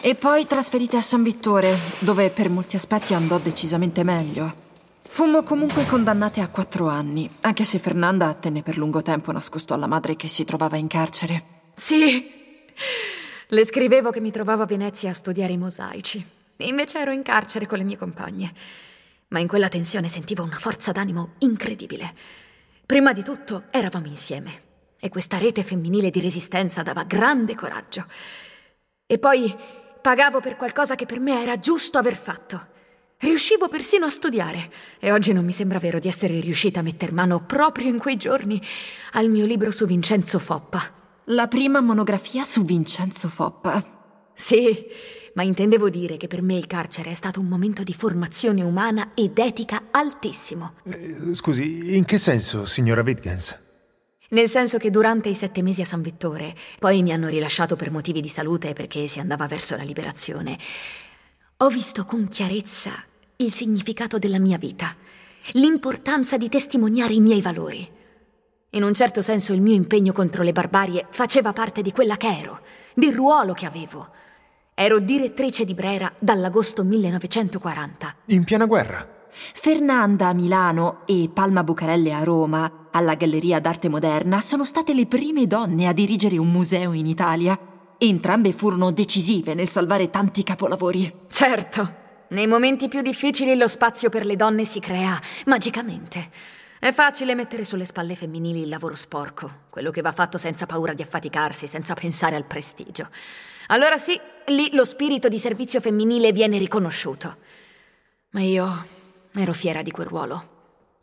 E 0.00 0.14
poi 0.14 0.46
trasferite 0.46 0.96
a 0.96 1.02
San 1.02 1.24
Vittore, 1.24 1.76
dove 1.98 2.30
per 2.30 2.48
molti 2.48 2.76
aspetti 2.76 3.12
andò 3.12 3.38
decisamente 3.38 4.04
meglio. 4.04 4.54
Fummo 5.02 5.42
comunque 5.42 5.84
condannate 5.84 6.40
a 6.40 6.46
quattro 6.46 6.86
anni, 6.86 7.28
anche 7.40 7.64
se 7.64 7.80
Fernanda 7.80 8.32
tenne 8.34 8.62
per 8.62 8.78
lungo 8.78 9.02
tempo 9.02 9.32
nascosto 9.32 9.74
alla 9.74 9.88
madre 9.88 10.14
che 10.14 10.28
si 10.28 10.44
trovava 10.44 10.76
in 10.76 10.86
carcere. 10.86 11.42
Sì, 11.74 12.30
le 13.48 13.64
scrivevo 13.66 14.10
che 14.10 14.20
mi 14.20 14.30
trovavo 14.30 14.62
a 14.62 14.66
Venezia 14.66 15.10
a 15.10 15.14
studiare 15.14 15.54
i 15.54 15.58
mosaici. 15.58 16.24
Invece 16.58 17.00
ero 17.00 17.10
in 17.10 17.22
carcere 17.22 17.66
con 17.66 17.78
le 17.78 17.84
mie 17.84 17.98
compagne. 17.98 18.52
Ma 19.32 19.38
in 19.38 19.48
quella 19.48 19.68
tensione 19.68 20.08
sentivo 20.08 20.42
una 20.42 20.58
forza 20.58 20.92
d'animo 20.92 21.36
incredibile. 21.38 22.14
Prima 22.84 23.14
di 23.14 23.22
tutto 23.22 23.64
eravamo 23.70 24.06
insieme 24.06 24.70
e 25.00 25.08
questa 25.08 25.38
rete 25.38 25.62
femminile 25.62 26.10
di 26.10 26.20
resistenza 26.20 26.82
dava 26.82 27.04
grande 27.04 27.54
coraggio. 27.54 28.04
E 29.06 29.18
poi 29.18 29.54
pagavo 30.02 30.40
per 30.40 30.56
qualcosa 30.56 30.96
che 30.96 31.06
per 31.06 31.18
me 31.18 31.40
era 31.40 31.58
giusto 31.58 31.96
aver 31.96 32.14
fatto. 32.14 32.66
Riuscivo 33.16 33.68
persino 33.68 34.04
a 34.04 34.10
studiare 34.10 34.70
e 34.98 35.10
oggi 35.12 35.32
non 35.32 35.46
mi 35.46 35.52
sembra 35.52 35.78
vero 35.78 35.98
di 35.98 36.08
essere 36.08 36.38
riuscita 36.38 36.80
a 36.80 36.82
metter 36.82 37.12
mano 37.12 37.42
proprio 37.46 37.88
in 37.88 37.98
quei 37.98 38.18
giorni 38.18 38.60
al 39.12 39.30
mio 39.30 39.46
libro 39.46 39.70
su 39.70 39.86
Vincenzo 39.86 40.38
Foppa. 40.38 40.82
La 41.26 41.48
prima 41.48 41.80
monografia 41.80 42.44
su 42.44 42.64
Vincenzo 42.64 43.28
Foppa. 43.28 43.82
Sì, 44.34 44.86
ma 45.34 45.42
intendevo 45.42 45.88
dire 45.88 46.16
che 46.16 46.26
per 46.26 46.42
me 46.42 46.56
il 46.56 46.66
carcere 46.66 47.10
è 47.10 47.14
stato 47.14 47.40
un 47.40 47.46
momento 47.46 47.82
di 47.82 47.94
formazione 47.94 48.62
umana 48.62 49.12
ed 49.14 49.38
etica 49.38 49.84
altissimo. 49.90 50.74
Eh, 50.84 51.34
scusi, 51.34 51.96
in 51.96 52.04
che 52.04 52.18
senso, 52.18 52.66
signora 52.66 53.02
Wittgens? 53.02 53.58
Nel 54.30 54.48
senso 54.48 54.78
che 54.78 54.90
durante 54.90 55.28
i 55.28 55.34
sette 55.34 55.62
mesi 55.62 55.82
a 55.82 55.84
San 55.84 56.00
Vittore, 56.00 56.54
poi 56.78 57.02
mi 57.02 57.12
hanno 57.12 57.28
rilasciato 57.28 57.76
per 57.76 57.90
motivi 57.90 58.22
di 58.22 58.28
salute 58.28 58.72
perché 58.72 59.06
si 59.06 59.20
andava 59.20 59.46
verso 59.46 59.76
la 59.76 59.82
liberazione, 59.82 60.58
ho 61.58 61.68
visto 61.68 62.04
con 62.06 62.26
chiarezza 62.28 62.90
il 63.36 63.52
significato 63.52 64.18
della 64.18 64.38
mia 64.38 64.56
vita, 64.56 64.96
l'importanza 65.52 66.38
di 66.38 66.48
testimoniare 66.48 67.12
i 67.12 67.20
miei 67.20 67.42
valori. 67.42 67.86
In 68.70 68.82
un 68.82 68.94
certo 68.94 69.20
senso 69.20 69.52
il 69.52 69.60
mio 69.60 69.74
impegno 69.74 70.12
contro 70.12 70.42
le 70.42 70.52
barbarie 70.52 71.06
faceva 71.10 71.52
parte 71.52 71.82
di 71.82 71.92
quella 71.92 72.16
che 72.16 72.28
ero, 72.28 72.60
del 72.94 73.14
ruolo 73.14 73.52
che 73.52 73.66
avevo. 73.66 74.10
Ero 74.74 75.00
direttrice 75.00 75.66
di 75.66 75.74
Brera 75.74 76.10
dall'agosto 76.18 76.82
1940. 76.82 78.14
In 78.28 78.42
piena 78.44 78.64
guerra? 78.64 79.06
Fernanda 79.28 80.28
a 80.28 80.32
Milano 80.32 81.02
e 81.04 81.28
Palma 81.32 81.62
Bucarelle 81.62 82.14
a 82.14 82.24
Roma, 82.24 82.88
alla 82.90 83.14
Galleria 83.14 83.60
d'Arte 83.60 83.90
Moderna, 83.90 84.40
sono 84.40 84.64
state 84.64 84.94
le 84.94 85.06
prime 85.06 85.46
donne 85.46 85.88
a 85.88 85.92
dirigere 85.92 86.38
un 86.38 86.50
museo 86.50 86.92
in 86.94 87.06
Italia. 87.06 87.58
Entrambe 87.98 88.52
furono 88.52 88.92
decisive 88.92 89.52
nel 89.52 89.68
salvare 89.68 90.08
tanti 90.08 90.42
capolavori. 90.42 91.12
Certo. 91.28 91.96
Nei 92.28 92.46
momenti 92.46 92.88
più 92.88 93.02
difficili 93.02 93.54
lo 93.56 93.68
spazio 93.68 94.08
per 94.08 94.24
le 94.24 94.36
donne 94.36 94.64
si 94.64 94.80
crea 94.80 95.20
magicamente. 95.44 96.30
È 96.78 96.92
facile 96.92 97.34
mettere 97.34 97.64
sulle 97.64 97.84
spalle 97.84 98.16
femminili 98.16 98.62
il 98.62 98.70
lavoro 98.70 98.94
sporco, 98.94 99.64
quello 99.68 99.90
che 99.90 100.00
va 100.00 100.12
fatto 100.12 100.38
senza 100.38 100.64
paura 100.64 100.94
di 100.94 101.02
affaticarsi, 101.02 101.66
senza 101.66 101.92
pensare 101.92 102.36
al 102.36 102.46
prestigio. 102.46 103.08
Allora 103.68 103.98
sì, 103.98 104.18
lì 104.46 104.70
lo 104.74 104.84
spirito 104.84 105.28
di 105.28 105.38
servizio 105.38 105.80
femminile 105.80 106.32
viene 106.32 106.58
riconosciuto. 106.58 107.36
Ma 108.30 108.40
io 108.40 108.86
ero 109.34 109.52
fiera 109.52 109.82
di 109.82 109.90
quel 109.90 110.06
ruolo. 110.06 110.50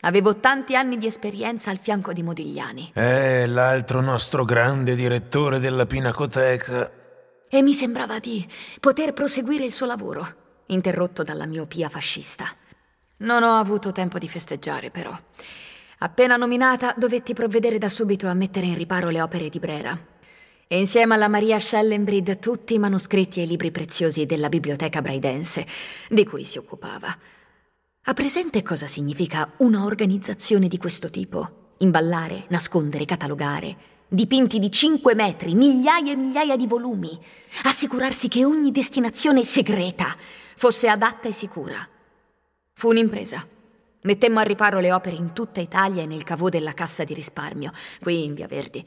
Avevo 0.02 0.38
tanti 0.38 0.76
anni 0.76 0.98
di 0.98 1.08
esperienza 1.08 1.72
al 1.72 1.78
fianco 1.78 2.14
di 2.14 2.24
Modigliani. 2.24 2.92
Eh, 2.94 3.48
l'altro 3.48 4.00
nostro 4.00 4.46
grande 4.46 4.96
direttore 4.96 5.60
della 5.60 5.86
Pinacoteca. 5.86 6.92
E 7.50 7.62
mi 7.62 7.74
sembrava 7.74 8.20
di 8.20 8.48
poter 8.80 9.12
proseguire 9.12 9.66
il 9.66 9.72
suo 9.72 9.86
lavoro 9.86 10.48
interrotto 10.68 11.24
dalla 11.24 11.46
miopia 11.46 11.90
fascista. 11.90 12.46
Non 13.18 13.44
ho 13.44 13.58
avuto 13.58 13.92
tempo 13.92 14.18
di 14.18 14.30
festeggiare, 14.30 14.92
però. 14.92 15.18
Appena 16.00 16.38
nominata, 16.38 16.94
dovetti 16.96 17.34
provvedere 17.34 17.78
da 17.78 17.90
subito 17.90 18.28
a 18.28 18.34
mettere 18.34 18.68
in 18.68 18.76
riparo 18.76 19.10
le 19.10 19.22
opere 19.22 19.50
di 19.50 19.60
Brera. 19.60 20.00
Insieme 20.72 21.16
alla 21.16 21.28
Maria 21.28 21.58
Schellenbrid 21.58 22.38
tutti 22.38 22.76
i 22.76 22.78
manoscritti 22.78 23.40
e 23.40 23.44
i 23.44 23.48
libri 23.48 23.72
preziosi 23.72 24.28
della 24.28 24.50
biblioteca 24.50 25.02
braidense, 25.02 25.66
di 26.10 26.24
cui 26.24 26.44
si 26.44 26.60
occupava. 26.60 27.08
Ha 28.04 28.14
presente 28.14 28.62
cosa 28.62 28.86
significa 28.86 29.52
una 29.58 29.84
organizzazione 29.86 30.68
di 30.68 30.78
questo 30.78 31.10
tipo? 31.10 31.74
Imballare, 31.80 32.46
nascondere, 32.50 33.06
catalogare, 33.06 33.76
dipinti 34.08 34.60
di 34.60 34.70
5 34.70 35.16
metri, 35.16 35.56
migliaia 35.56 36.12
e 36.12 36.16
migliaia 36.16 36.56
di 36.56 36.68
volumi, 36.68 37.20
assicurarsi 37.64 38.28
che 38.28 38.46
ogni 38.46 38.70
destinazione 38.70 39.44
segreta 39.44 40.16
fosse 40.56 40.88
adatta 40.88 41.28
e 41.28 41.32
sicura. 41.32 41.80
Fu 42.74 42.90
un'impresa. 42.90 43.44
Mettemmo 44.02 44.38
a 44.38 44.44
riparo 44.44 44.80
le 44.80 44.92
opere 44.92 45.16
in 45.16 45.34
tutta 45.34 45.62
Italia 45.62 46.04
e 46.04 46.06
nel 46.06 46.22
cavò 46.22 46.48
della 46.48 46.74
Cassa 46.74 47.04
di 47.04 47.16
risparmio, 47.16 47.72
qui 48.00 48.24
in 48.24 48.36
Via 48.36 48.48
Verdi. 48.48 48.86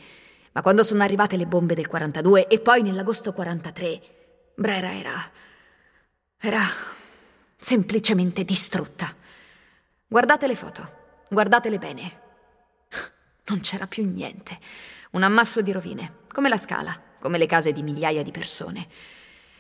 Ma 0.53 0.63
quando 0.63 0.85
sono 0.85 1.03
arrivate 1.03 1.37
le 1.37 1.47
bombe 1.47 1.75
del 1.75 1.87
42 1.87 2.47
e 2.47 2.61
poi 2.61 2.83
nell'agosto 2.83 3.33
43, 3.33 4.01
Brera 4.55 4.95
era... 4.95 5.31
era 6.39 6.61
semplicemente 7.57 8.45
distrutta. 8.45 9.15
Guardate 10.07 10.47
le 10.47 10.57
foto, 10.57 10.93
guardatele 11.31 11.79
bene. 11.79 12.21
Non 13.45 13.61
c'era 13.61 13.87
più 13.87 14.05
niente. 14.05 14.59
Un 15.13 15.23
ammasso 15.23 15.63
di 15.63 15.73
rovine, 15.73 16.21
come 16.33 16.49
la 16.49 16.59
scala, 16.59 17.01
come 17.19 17.39
le 17.39 17.47
case 17.47 17.73
di 17.73 17.83
migliaia 17.83 18.23
di 18.23 18.31
persone. 18.31 18.87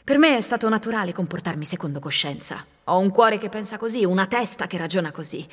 Per 0.04 0.18
me 0.18 0.36
è 0.36 0.40
stato 0.40 0.68
naturale 0.68 1.12
comportarmi 1.12 1.64
secondo 1.64 2.00
coscienza. 2.00 2.64
Ho 2.84 2.98
un 2.98 3.10
cuore 3.10 3.38
che 3.38 3.48
pensa 3.48 3.78
così, 3.78 4.04
una 4.04 4.26
testa 4.26 4.66
che 4.66 4.76
ragiona 4.76 5.10
così. 5.12 5.46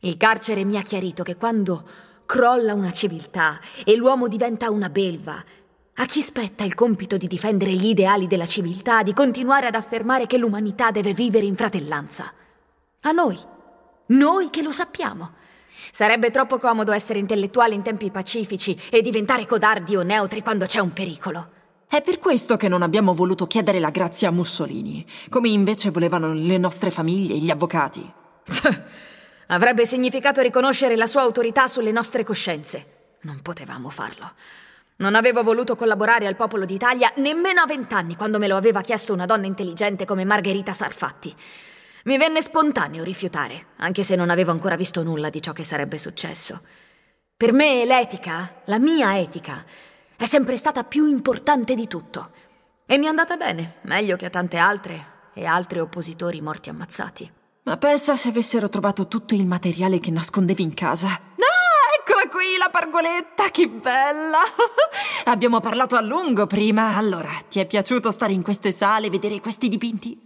Il 0.00 0.16
carcere 0.16 0.64
mi 0.64 0.76
ha 0.76 0.82
chiarito 0.82 1.22
che 1.22 1.36
quando 1.36 1.88
crolla 2.26 2.74
una 2.74 2.92
civiltà 2.92 3.58
e 3.84 3.96
l'uomo 3.96 4.28
diventa 4.28 4.70
una 4.70 4.90
belva, 4.90 5.42
a 5.98 6.04
chi 6.04 6.20
spetta 6.20 6.62
il 6.62 6.74
compito 6.74 7.16
di 7.16 7.26
difendere 7.26 7.72
gli 7.72 7.86
ideali 7.86 8.26
della 8.26 8.44
civiltà, 8.44 9.02
di 9.02 9.14
continuare 9.14 9.66
ad 9.66 9.74
affermare 9.74 10.26
che 10.26 10.36
l'umanità 10.36 10.90
deve 10.90 11.14
vivere 11.14 11.46
in 11.46 11.56
fratellanza? 11.56 12.30
A 13.00 13.12
noi. 13.12 13.38
Noi 14.08 14.50
che 14.50 14.60
lo 14.60 14.72
sappiamo. 14.72 15.32
Sarebbe 15.90 16.30
troppo 16.30 16.58
comodo 16.58 16.92
essere 16.92 17.18
intellettuali 17.18 17.74
in 17.74 17.80
tempi 17.80 18.10
pacifici 18.10 18.78
e 18.90 19.00
diventare 19.00 19.46
codardi 19.46 19.96
o 19.96 20.02
neutri 20.02 20.42
quando 20.42 20.66
c'è 20.66 20.80
un 20.80 20.92
pericolo. 20.92 21.48
È 21.88 22.02
per 22.02 22.18
questo 22.18 22.58
che 22.58 22.68
non 22.68 22.82
abbiamo 22.82 23.14
voluto 23.14 23.46
chiedere 23.46 23.80
la 23.80 23.90
grazia 23.90 24.28
a 24.28 24.32
Mussolini, 24.32 25.06
come 25.30 25.48
invece 25.48 25.88
volevano 25.88 26.34
le 26.34 26.58
nostre 26.58 26.90
famiglie 26.90 27.34
e 27.34 27.38
gli 27.38 27.50
avvocati. 27.50 28.12
Avrebbe 29.48 29.86
significato 29.86 30.40
riconoscere 30.40 30.96
la 30.96 31.06
sua 31.06 31.22
autorità 31.22 31.68
sulle 31.68 31.92
nostre 31.92 32.24
coscienze. 32.24 32.94
Non 33.20 33.42
potevamo 33.42 33.90
farlo. 33.90 34.32
Non 34.96 35.14
avevo 35.14 35.42
voluto 35.42 35.76
collaborare 35.76 36.26
al 36.26 36.34
popolo 36.34 36.64
d'Italia 36.64 37.12
nemmeno 37.16 37.60
a 37.60 37.66
vent'anni 37.66 38.16
quando 38.16 38.38
me 38.38 38.48
lo 38.48 38.56
aveva 38.56 38.80
chiesto 38.80 39.12
una 39.12 39.26
donna 39.26 39.46
intelligente 39.46 40.04
come 40.04 40.24
Margherita 40.24 40.72
Sarfatti. 40.72 41.34
Mi 42.04 42.16
venne 42.18 42.42
spontaneo 42.42 43.04
rifiutare, 43.04 43.66
anche 43.76 44.02
se 44.02 44.16
non 44.16 44.30
avevo 44.30 44.50
ancora 44.50 44.74
visto 44.74 45.02
nulla 45.02 45.28
di 45.28 45.42
ciò 45.42 45.52
che 45.52 45.64
sarebbe 45.64 45.98
successo. 45.98 46.62
Per 47.36 47.52
me 47.52 47.84
l'etica, 47.84 48.62
la 48.64 48.78
mia 48.78 49.18
etica, 49.18 49.64
è 50.16 50.24
sempre 50.24 50.56
stata 50.56 50.82
più 50.82 51.06
importante 51.06 51.74
di 51.74 51.86
tutto. 51.86 52.30
E 52.86 52.98
mi 52.98 53.06
è 53.06 53.08
andata 53.08 53.36
bene, 53.36 53.74
meglio 53.82 54.16
che 54.16 54.26
a 54.26 54.30
tante 54.30 54.56
altre 54.56 55.14
e 55.34 55.44
altri 55.44 55.78
oppositori 55.78 56.40
morti 56.40 56.68
ammazzati. 56.68 57.30
Ma 57.66 57.76
pensa 57.78 58.14
se 58.14 58.28
avessero 58.28 58.68
trovato 58.68 59.08
tutto 59.08 59.34
il 59.34 59.44
materiale 59.44 59.98
che 59.98 60.12
nascondevi 60.12 60.62
in 60.62 60.72
casa. 60.72 61.08
Ah, 61.08 61.98
eccola 61.98 62.28
qui 62.28 62.56
la 62.56 62.70
pargoletta, 62.70 63.50
che 63.50 63.68
bella! 63.68 64.38
Abbiamo 65.26 65.58
parlato 65.58 65.96
a 65.96 66.00
lungo 66.00 66.46
prima. 66.46 66.94
Allora, 66.94 67.30
ti 67.48 67.58
è 67.58 67.66
piaciuto 67.66 68.12
stare 68.12 68.32
in 68.32 68.44
queste 68.44 68.70
sale 68.70 69.08
e 69.08 69.10
vedere 69.10 69.40
questi 69.40 69.68
dipinti? 69.68 70.16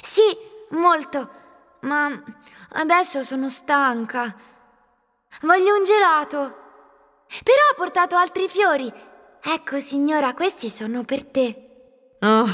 Sì, 0.00 0.22
molto. 0.70 1.30
Ma 1.80 2.10
adesso 2.70 3.22
sono 3.24 3.50
stanca. 3.50 4.34
Voglio 5.42 5.76
un 5.76 5.84
gelato. 5.84 6.38
Però 7.42 7.60
ho 7.72 7.76
portato 7.76 8.16
altri 8.16 8.48
fiori. 8.48 8.90
Ecco, 9.42 9.80
signora, 9.80 10.32
questi 10.32 10.70
sono 10.70 11.04
per 11.04 11.24
te. 11.24 12.16
Oh, 12.20 12.46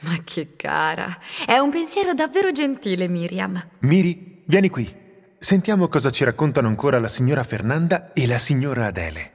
ma 0.00 0.16
che 0.24 0.56
cara. 0.56 1.18
È 1.46 1.58
un 1.58 1.70
pensiero 1.70 2.14
davvero 2.14 2.52
gentile, 2.52 3.08
Miriam. 3.08 3.68
Miri, 3.80 4.42
vieni 4.46 4.68
qui. 4.68 5.02
Sentiamo 5.38 5.88
cosa 5.88 6.10
ci 6.10 6.24
raccontano 6.24 6.68
ancora 6.68 6.98
la 6.98 7.08
signora 7.08 7.42
Fernanda 7.42 8.12
e 8.12 8.26
la 8.26 8.38
signora 8.38 8.86
Adele. 8.86 9.32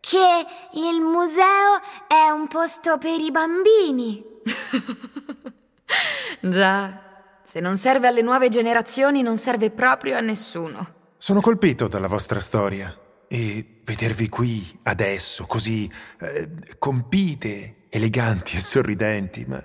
Che 0.00 0.46
il 0.74 1.00
museo 1.00 1.80
è 2.06 2.30
un 2.30 2.46
posto 2.46 2.96
per 2.98 3.18
i 3.18 3.30
bambini. 3.30 4.24
Già, 6.40 7.02
se 7.42 7.60
non 7.60 7.76
serve 7.76 8.06
alle 8.06 8.22
nuove 8.22 8.48
generazioni, 8.48 9.22
non 9.22 9.36
serve 9.36 9.70
proprio 9.70 10.16
a 10.16 10.20
nessuno. 10.20 10.94
Sono 11.16 11.40
colpito 11.40 11.88
dalla 11.88 12.06
vostra 12.06 12.38
storia. 12.38 12.96
E 13.26 13.80
vedervi 13.84 14.28
qui 14.28 14.78
adesso, 14.84 15.44
così 15.44 15.90
eh, 16.20 16.48
compite, 16.78 17.86
eleganti 17.88 18.56
e 18.56 18.60
sorridenti, 18.60 19.44
ma, 19.46 19.62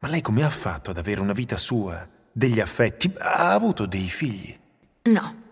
ma 0.00 0.08
lei 0.08 0.20
come 0.20 0.44
ha 0.44 0.50
fatto 0.50 0.90
ad 0.90 0.98
avere 0.98 1.20
una 1.20 1.32
vita 1.32 1.56
sua, 1.56 2.06
degli 2.30 2.60
affetti? 2.60 3.12
Ha 3.18 3.52
avuto 3.52 3.86
dei 3.86 4.08
figli? 4.08 4.56
No, 5.02 5.42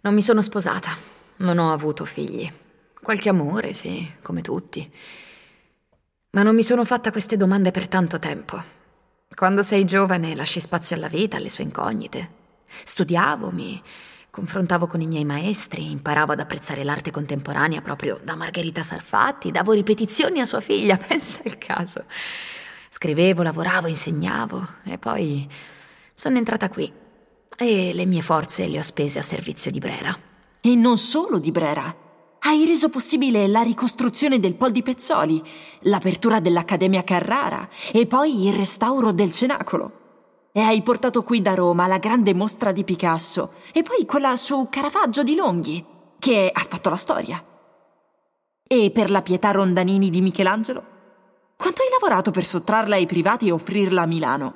non 0.00 0.14
mi 0.14 0.22
sono 0.22 0.40
sposata, 0.40 0.96
non 1.38 1.58
ho 1.58 1.72
avuto 1.72 2.04
figli. 2.04 2.50
Qualche 3.02 3.28
amore, 3.28 3.74
sì, 3.74 4.10
come 4.22 4.40
tutti. 4.40 4.90
Ma 6.30 6.42
non 6.42 6.54
mi 6.54 6.62
sono 6.62 6.84
fatta 6.84 7.10
queste 7.10 7.36
domande 7.36 7.70
per 7.70 7.88
tanto 7.88 8.18
tempo. 8.18 8.62
Quando 9.34 9.62
sei 9.62 9.84
giovane 9.84 10.34
lasci 10.34 10.60
spazio 10.60 10.96
alla 10.96 11.08
vita, 11.08 11.36
alle 11.36 11.50
sue 11.50 11.64
incognite. 11.64 12.30
Studiavo, 12.84 13.50
mi 13.50 13.82
confrontavo 14.30 14.86
con 14.86 15.00
i 15.00 15.06
miei 15.06 15.24
maestri, 15.24 15.90
imparavo 15.90 16.32
ad 16.32 16.40
apprezzare 16.40 16.84
l'arte 16.84 17.10
contemporanea 17.10 17.80
proprio 17.80 18.18
da 18.22 18.34
Margherita 18.34 18.82
Sarfatti, 18.82 19.50
davo 19.50 19.72
ripetizioni 19.72 20.40
a 20.40 20.46
sua 20.46 20.60
figlia, 20.60 20.96
pensa 20.98 21.40
il 21.44 21.58
caso. 21.58 22.04
Scrivevo, 22.88 23.42
lavoravo, 23.42 23.86
insegnavo 23.86 24.66
e 24.84 24.98
poi 24.98 25.48
sono 26.14 26.38
entrata 26.38 26.68
qui 26.68 26.90
e 27.58 27.92
le 27.94 28.04
mie 28.04 28.22
forze 28.22 28.66
le 28.66 28.78
ho 28.78 28.82
spese 28.82 29.18
a 29.18 29.22
servizio 29.22 29.70
di 29.70 29.78
Brera. 29.78 30.16
E 30.60 30.74
non 30.74 30.96
solo 30.98 31.38
di 31.38 31.50
Brera. 31.50 31.94
Hai 32.40 32.64
reso 32.64 32.88
possibile 32.88 33.46
la 33.48 33.62
ricostruzione 33.62 34.38
del 34.38 34.54
Pol 34.54 34.70
di 34.70 34.82
Pezzoli, 34.82 35.42
l'apertura 35.80 36.38
dell'Accademia 36.38 37.02
Carrara 37.02 37.68
e 37.92 38.06
poi 38.06 38.46
il 38.46 38.54
restauro 38.54 39.12
del 39.12 39.32
Cenacolo. 39.32 40.04
E 40.52 40.60
hai 40.60 40.82
portato 40.82 41.22
qui 41.22 41.42
da 41.42 41.54
Roma 41.54 41.86
la 41.86 41.98
grande 41.98 42.34
mostra 42.34 42.72
di 42.72 42.84
Picasso 42.84 43.54
e 43.72 43.82
poi 43.82 44.06
quella 44.06 44.36
su 44.36 44.68
Caravaggio 44.70 45.22
di 45.22 45.34
Longhi, 45.34 45.84
che 46.18 46.50
ha 46.52 46.66
fatto 46.68 46.88
la 46.88 46.96
storia. 46.96 47.44
E 48.68 48.90
per 48.90 49.10
la 49.10 49.22
Pietà 49.22 49.50
Rondanini 49.50 50.08
di 50.08 50.20
Michelangelo? 50.20 50.95
Quanto 51.56 51.80
hai 51.80 51.88
lavorato 51.90 52.30
per 52.30 52.44
sottrarla 52.44 52.96
ai 52.96 53.06
privati 53.06 53.48
e 53.48 53.50
offrirla 53.50 54.02
a 54.02 54.06
Milano? 54.06 54.54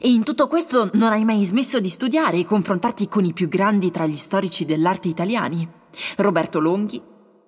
E 0.00 0.08
in 0.08 0.24
tutto 0.24 0.48
questo 0.48 0.88
non 0.94 1.12
hai 1.12 1.22
mai 1.24 1.44
smesso 1.44 1.78
di 1.78 1.90
studiare 1.90 2.38
e 2.38 2.46
confrontarti 2.46 3.06
con 3.06 3.26
i 3.26 3.34
più 3.34 3.48
grandi 3.48 3.90
tra 3.90 4.06
gli 4.06 4.16
storici 4.16 4.64
dell'arte 4.64 5.08
italiani. 5.08 5.68
Roberto 6.16 6.58
Longhi, 6.58 7.00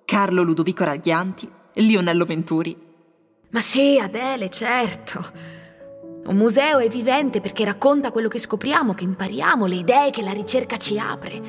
Carlo 0.05 0.43
Ludovico 0.43 0.83
Raglianti, 0.83 1.49
Lionello 1.73 2.25
Venturi. 2.25 2.77
Ma 3.49 3.59
sì, 3.59 3.99
Adele, 3.99 4.51
certo. 4.51 5.31
Un 6.25 6.35
museo 6.35 6.77
è 6.77 6.87
vivente 6.87 7.41
perché 7.41 7.65
racconta 7.65 8.11
quello 8.11 8.27
che 8.27 8.37
scopriamo, 8.37 8.93
che 8.93 9.03
impariamo, 9.03 9.65
le 9.65 9.75
idee 9.75 10.11
che 10.11 10.21
la 10.21 10.31
ricerca 10.31 10.77
ci 10.77 10.99
apre. 10.99 11.41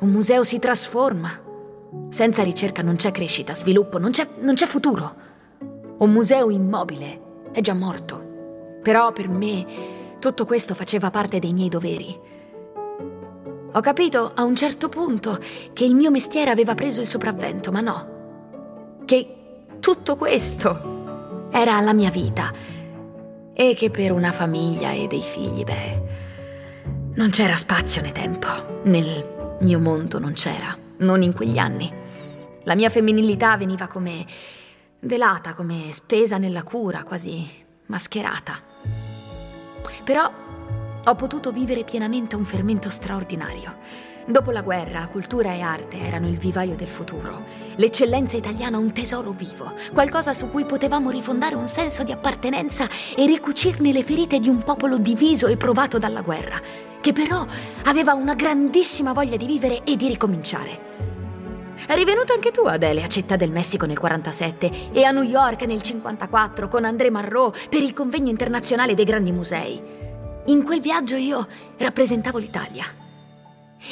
Un 0.00 0.10
museo 0.10 0.42
si 0.42 0.58
trasforma. 0.58 1.30
Senza 2.08 2.42
ricerca 2.42 2.82
non 2.82 2.96
c'è 2.96 3.12
crescita, 3.12 3.54
sviluppo, 3.54 3.98
non 3.98 4.10
c'è, 4.10 4.26
non 4.40 4.54
c'è 4.54 4.66
futuro. 4.66 5.30
Un 6.02 6.10
museo 6.10 6.50
immobile 6.50 7.20
è 7.52 7.60
già 7.60 7.74
morto. 7.74 8.80
Però 8.82 9.12
per 9.12 9.28
me 9.28 9.64
tutto 10.18 10.44
questo 10.46 10.74
faceva 10.74 11.12
parte 11.12 11.38
dei 11.38 11.52
miei 11.52 11.68
doveri. 11.68 12.18
Ho 13.74 13.80
capito 13.80 14.32
a 14.34 14.42
un 14.42 14.56
certo 14.56 14.88
punto 14.88 15.38
che 15.72 15.84
il 15.84 15.94
mio 15.94 16.10
mestiere 16.10 16.50
aveva 16.50 16.74
preso 16.74 17.00
il 17.00 17.06
sopravvento, 17.06 17.70
ma 17.70 17.80
no. 17.80 19.00
Che 19.04 19.34
tutto 19.78 20.16
questo 20.16 21.46
era 21.52 21.78
la 21.78 21.92
mia 21.92 22.10
vita 22.10 22.52
e 23.54 23.74
che 23.76 23.90
per 23.90 24.10
una 24.10 24.32
famiglia 24.32 24.90
e 24.90 25.06
dei 25.06 25.22
figli, 25.22 25.62
beh, 25.62 26.02
non 27.14 27.30
c'era 27.30 27.54
spazio 27.54 28.02
né 28.02 28.10
tempo. 28.10 28.48
Nel 28.82 29.56
mio 29.60 29.78
mondo 29.78 30.18
non 30.18 30.32
c'era, 30.32 30.76
non 30.96 31.22
in 31.22 31.32
quegli 31.32 31.58
anni. 31.58 31.88
La 32.64 32.74
mia 32.74 32.90
femminilità 32.90 33.56
veniva 33.56 33.86
come 33.86 34.26
velata, 35.02 35.54
come 35.54 35.92
spesa 35.92 36.38
nella 36.38 36.62
cura, 36.62 37.04
quasi 37.04 37.48
mascherata. 37.86 38.60
Però 40.04 40.30
ho 41.04 41.14
potuto 41.14 41.52
vivere 41.52 41.84
pienamente 41.84 42.36
un 42.36 42.44
fermento 42.44 42.90
straordinario 42.90 43.76
Dopo 44.24 44.52
la 44.52 44.62
guerra, 44.62 45.08
cultura 45.08 45.52
e 45.52 45.60
arte 45.60 45.98
erano 45.98 46.28
il 46.28 46.36
vivaio 46.36 46.76
del 46.76 46.86
futuro. 46.86 47.42
L'eccellenza 47.74 48.36
italiana 48.36 48.78
un 48.78 48.92
tesoro 48.92 49.32
vivo, 49.32 49.72
qualcosa 49.92 50.32
su 50.32 50.48
cui 50.48 50.64
potevamo 50.64 51.10
rifondare 51.10 51.56
un 51.56 51.66
senso 51.66 52.04
di 52.04 52.12
appartenenza 52.12 52.86
e 53.16 53.26
ricucirne 53.26 53.90
le 53.90 54.04
ferite 54.04 54.38
di 54.38 54.48
un 54.48 54.62
popolo 54.62 54.98
diviso 54.98 55.48
e 55.48 55.56
provato 55.56 55.98
dalla 55.98 56.22
guerra, 56.22 56.60
che 57.00 57.12
però 57.12 57.44
aveva 57.86 58.14
una 58.14 58.34
grandissima 58.34 59.12
voglia 59.12 59.36
di 59.36 59.46
vivere 59.46 59.82
e 59.82 59.96
di 59.96 60.06
ricominciare. 60.06 61.11
Eri 61.86 62.04
venuta 62.04 62.32
anche 62.32 62.50
tu, 62.50 62.62
Adele, 62.62 63.02
a 63.02 63.08
Città 63.08 63.36
del 63.36 63.50
Messico 63.50 63.86
nel 63.86 63.98
47 63.98 64.92
e 64.92 65.04
a 65.04 65.10
New 65.10 65.22
York 65.22 65.62
nel 65.62 65.82
54 65.82 66.68
con 66.68 66.84
André 66.84 67.10
Marrot 67.10 67.68
per 67.68 67.82
il 67.82 67.92
convegno 67.92 68.30
internazionale 68.30 68.94
dei 68.94 69.04
grandi 69.04 69.32
musei. 69.32 69.80
In 70.46 70.62
quel 70.64 70.80
viaggio 70.80 71.16
io 71.16 71.46
rappresentavo 71.76 72.38
l'Italia. 72.38 72.84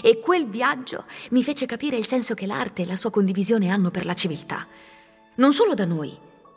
E 0.03 0.21
quel 0.21 0.47
viaggio 0.47 1.05
mi 1.31 1.43
fece 1.43 1.67
capire 1.67 1.97
il 1.97 2.07
senso 2.07 2.35
che 2.35 2.47
l'arte 2.47 2.83
e 2.83 2.87
la 2.87 2.97
sua 2.97 3.11
condivisione 3.11 3.71
hanno 3.71 3.91
per 3.91 4.07
la 4.07 4.15
civiltà. 4.15 4.67
Non 5.37 5.53
solo 5.53 5.75
da 5.75 5.85
noi, 5.85 6.17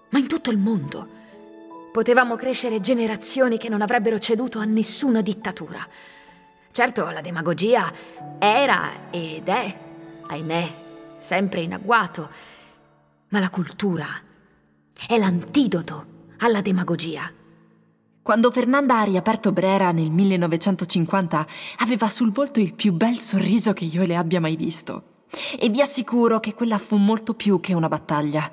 ma 0.09 0.19
in 0.19 0.27
tutto 0.27 0.51
il 0.51 0.57
mondo. 0.57 1.21
Potevamo 1.91 2.35
crescere 2.35 2.79
generazioni 2.79 3.57
che 3.57 3.69
non 3.69 3.81
avrebbero 3.81 4.19
ceduto 4.19 4.59
a 4.59 4.65
nessuna 4.65 5.21
dittatura. 5.21 5.85
Certo, 6.71 7.09
la 7.09 7.21
demagogia 7.21 7.91
era 8.39 9.09
ed 9.11 9.47
è, 9.47 9.77
ahimè, 10.27 10.82
sempre 11.23 11.61
in 11.61 11.73
agguato, 11.73 12.29
ma 13.29 13.39
la 13.39 13.49
cultura 13.49 14.05
è 15.07 15.17
l'antidoto 15.17 16.05
alla 16.39 16.61
demagogia. 16.61 17.31
Quando 18.21 18.51
Fernanda 18.51 18.99
ha 18.99 19.03
riaperto 19.03 19.53
Brera 19.53 19.91
nel 19.91 20.11
1950, 20.11 21.47
aveva 21.77 22.09
sul 22.09 22.31
volto 22.31 22.59
il 22.59 22.73
più 22.73 22.91
bel 22.91 23.17
sorriso 23.17 23.71
che 23.71 23.85
io 23.85 24.05
le 24.05 24.17
abbia 24.17 24.41
mai 24.41 24.57
visto. 24.57 25.21
E 25.57 25.69
vi 25.69 25.81
assicuro 25.81 26.41
che 26.41 26.53
quella 26.53 26.77
fu 26.77 26.97
molto 26.97 27.33
più 27.33 27.61
che 27.61 27.73
una 27.73 27.87
battaglia. 27.87 28.51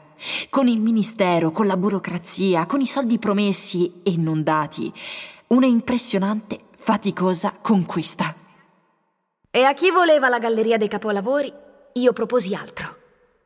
Con 0.48 0.68
il 0.68 0.80
ministero, 0.80 1.50
con 1.50 1.66
la 1.66 1.76
burocrazia, 1.76 2.66
con 2.66 2.80
i 2.80 2.87
soldi 2.87 3.18
promessi 3.18 4.00
e 4.04 4.16
non 4.16 4.44
dati. 4.44 4.92
Una 5.48 5.66
impressionante, 5.66 6.61
faticosa 6.76 7.52
conquista. 7.61 8.35
E 9.50 9.64
a 9.64 9.72
chi 9.74 9.90
voleva 9.90 10.28
la 10.28 10.38
galleria 10.38 10.78
dei 10.78 10.88
capolavori, 10.88 11.52
io 11.94 12.12
proposi 12.12 12.55
altro. 12.55 12.96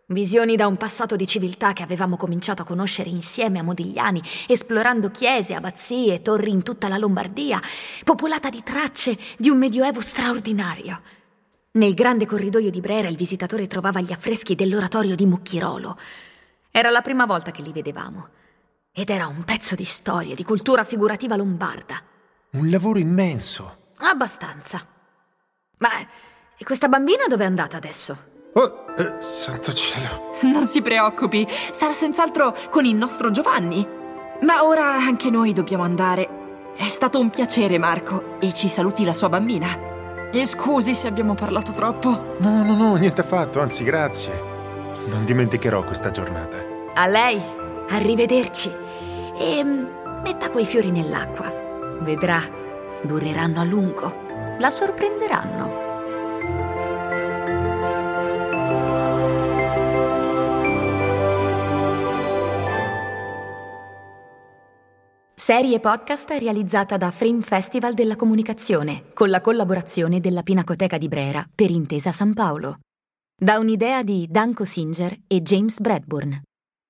Visioni 0.09 0.55
da 0.55 0.67
un 0.67 0.77
passato 0.77 1.17
di 1.17 1.27
civiltà 1.27 1.73
che 1.73 1.83
avevamo 1.83 2.19
cominciato 2.19 2.61
a 2.61 2.67
conoscere 2.67 3.09
insieme 3.09 3.59
a 3.59 3.63
Modigliani, 3.63 4.21
esplorando 4.47 5.11
chiese, 5.11 5.55
abbazie, 5.55 6.21
torri 6.21 6.51
in 6.51 6.63
tutta 6.63 6.89
la 6.89 6.99
Lombardia, 6.99 7.59
popolata 8.05 8.51
di 8.51 8.63
tracce 8.63 9.19
di 9.39 9.49
un 9.49 9.57
medioevo 9.57 10.03
straordinario. 10.03 11.01
Nel 11.73 11.95
grande 11.95 12.27
corridoio 12.27 12.71
di 12.71 12.83
Brera 12.83 13.09
il 13.09 13.17
visitatore 13.17 13.67
trovava 13.67 14.01
gli 14.01 14.13
affreschi 14.13 14.55
dell'oratorio 14.55 15.17
di 15.17 15.25
Mucchirolo. 15.25 15.99
Era 16.71 16.91
la 16.91 17.01
prima 17.01 17.25
volta 17.25 17.51
che 17.51 17.63
li 17.63 17.73
vedevamo. 17.73 18.29
Ed 18.93 19.09
era 19.09 19.27
un 19.27 19.43
pezzo 19.43 19.75
di 19.75 19.85
storia, 19.85 20.35
di 20.35 20.45
cultura 20.45 20.85
figurativa 20.85 21.35
lombarda. 21.35 22.01
Un 22.51 22.69
lavoro 22.69 22.99
immenso. 22.99 23.93
Abbastanza. 23.97 24.87
Ma 25.79 25.89
e 26.57 26.63
questa 26.63 26.89
bambina 26.89 27.27
dove 27.27 27.43
è 27.43 27.47
andata 27.47 27.79
adesso? 27.79 28.33
Oh, 28.57 28.85
eh, 28.97 29.21
santo 29.21 29.73
cielo. 29.73 30.33
Non 30.43 30.67
si 30.67 30.81
preoccupi, 30.81 31.47
sarà 31.73 31.93
senz'altro 31.93 32.55
con 32.71 32.85
il 32.85 32.95
nostro 32.95 33.33
Giovanni. 33.33 33.85
Ma 34.43 34.65
ora 34.65 34.95
anche 34.95 35.29
noi 35.29 35.53
dobbiamo 35.53 35.83
andare. 35.83 36.73
È 36.77 36.87
stato 36.89 37.19
un 37.19 37.31
piacere, 37.31 37.79
Marco, 37.79 38.39
e 38.39 38.55
ci 38.55 38.69
saluti 38.69 39.05
la 39.05 39.13
sua 39.13 39.29
bambina. 39.29 40.31
E 40.31 40.47
scusi 40.47 40.95
se 40.95 41.09
abbiamo 41.09 41.35
parlato 41.35 41.73
troppo. 41.73 42.37
No, 42.39 42.63
no, 42.63 42.75
no, 42.75 42.95
niente 42.95 43.23
affatto, 43.23 43.61
anzi, 43.61 43.83
grazie. 43.83 44.33
Non 45.07 45.25
dimenticherò 45.25 45.83
questa 45.83 46.11
giornata. 46.11 46.57
A 46.95 47.07
lei, 47.07 47.41
arrivederci. 47.91 48.73
E 49.37 49.65
mm, 49.65 49.85
metta 50.23 50.51
quei 50.51 50.65
fiori 50.65 50.93
nell'acqua. 50.93 51.53
Vedrà, 52.01 52.41
dureranno 53.03 53.61
a 53.61 53.65
lungo. 53.65 54.57
La 54.59 54.71
sorprenderanno. 54.71 55.94
Serie 65.45 65.79
podcast 65.79 66.31
realizzata 66.31 66.97
da 66.97 67.11
Frame 67.11 67.43
Festival 67.43 67.93
della 67.93 68.17
Comunicazione 68.17 69.13
con 69.13 69.29
la 69.29 69.43
collaborazione 69.43 70.19
della 70.19 70.43
Pinacoteca 70.43 70.97
di 70.97 71.07
Brera 71.07 71.47
per 71.55 71.69
Intesa 71.69 72.13
San 72.13 72.33
Paolo. 72.33 72.79
Da 73.39 73.59
un'idea 73.59 74.03
di 74.03 74.27
Danco 74.31 74.65
Singer 74.65 75.15
e 75.27 75.43
James 75.43 75.81
Bradburn. 75.81 76.41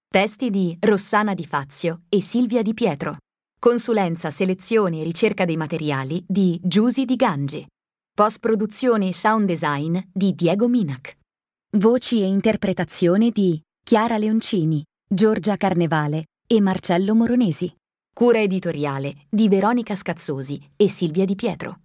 Testi 0.09 0.51
di 0.51 0.77
Rossana 0.79 1.35
Di 1.35 1.45
Fazio 1.45 2.03
e 2.09 2.23
Silvia 2.23 2.63
Di 2.63 2.75
Pietro. 2.75 3.17
Consulenza, 3.59 4.31
selezione 4.31 5.01
e 5.01 5.03
ricerca 5.03 5.45
dei 5.45 5.57
materiali 5.57 6.25
di 6.25 6.61
Giusy 6.63 7.05
Di 7.07 7.17
Gangi. 7.17 7.67
Post-produzione 8.15 9.09
e 9.09 9.15
sound 9.15 9.47
design 9.49 9.99
di 10.13 10.33
Diego 10.33 10.69
Minac. 10.69 11.17
Voci 11.77 12.21
e 12.21 12.27
interpretazione 12.27 13.31
di 13.31 13.61
Chiara 13.83 14.17
Leoncini, 14.17 14.81
Giorgia 15.11 15.57
Carnevale 15.57 16.27
e 16.47 16.61
Marcello 16.61 17.17
Moronesi. 17.17 17.75
Cura 18.15 18.41
editoriale 18.41 19.27
di 19.29 19.49
Veronica 19.49 19.97
Scazzosi 19.97 20.71
e 20.77 20.89
Silvia 20.89 21.25
Di 21.25 21.35
Pietro. 21.35 21.81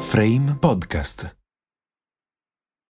Frame 0.00 0.56
Podcast. 0.58 1.39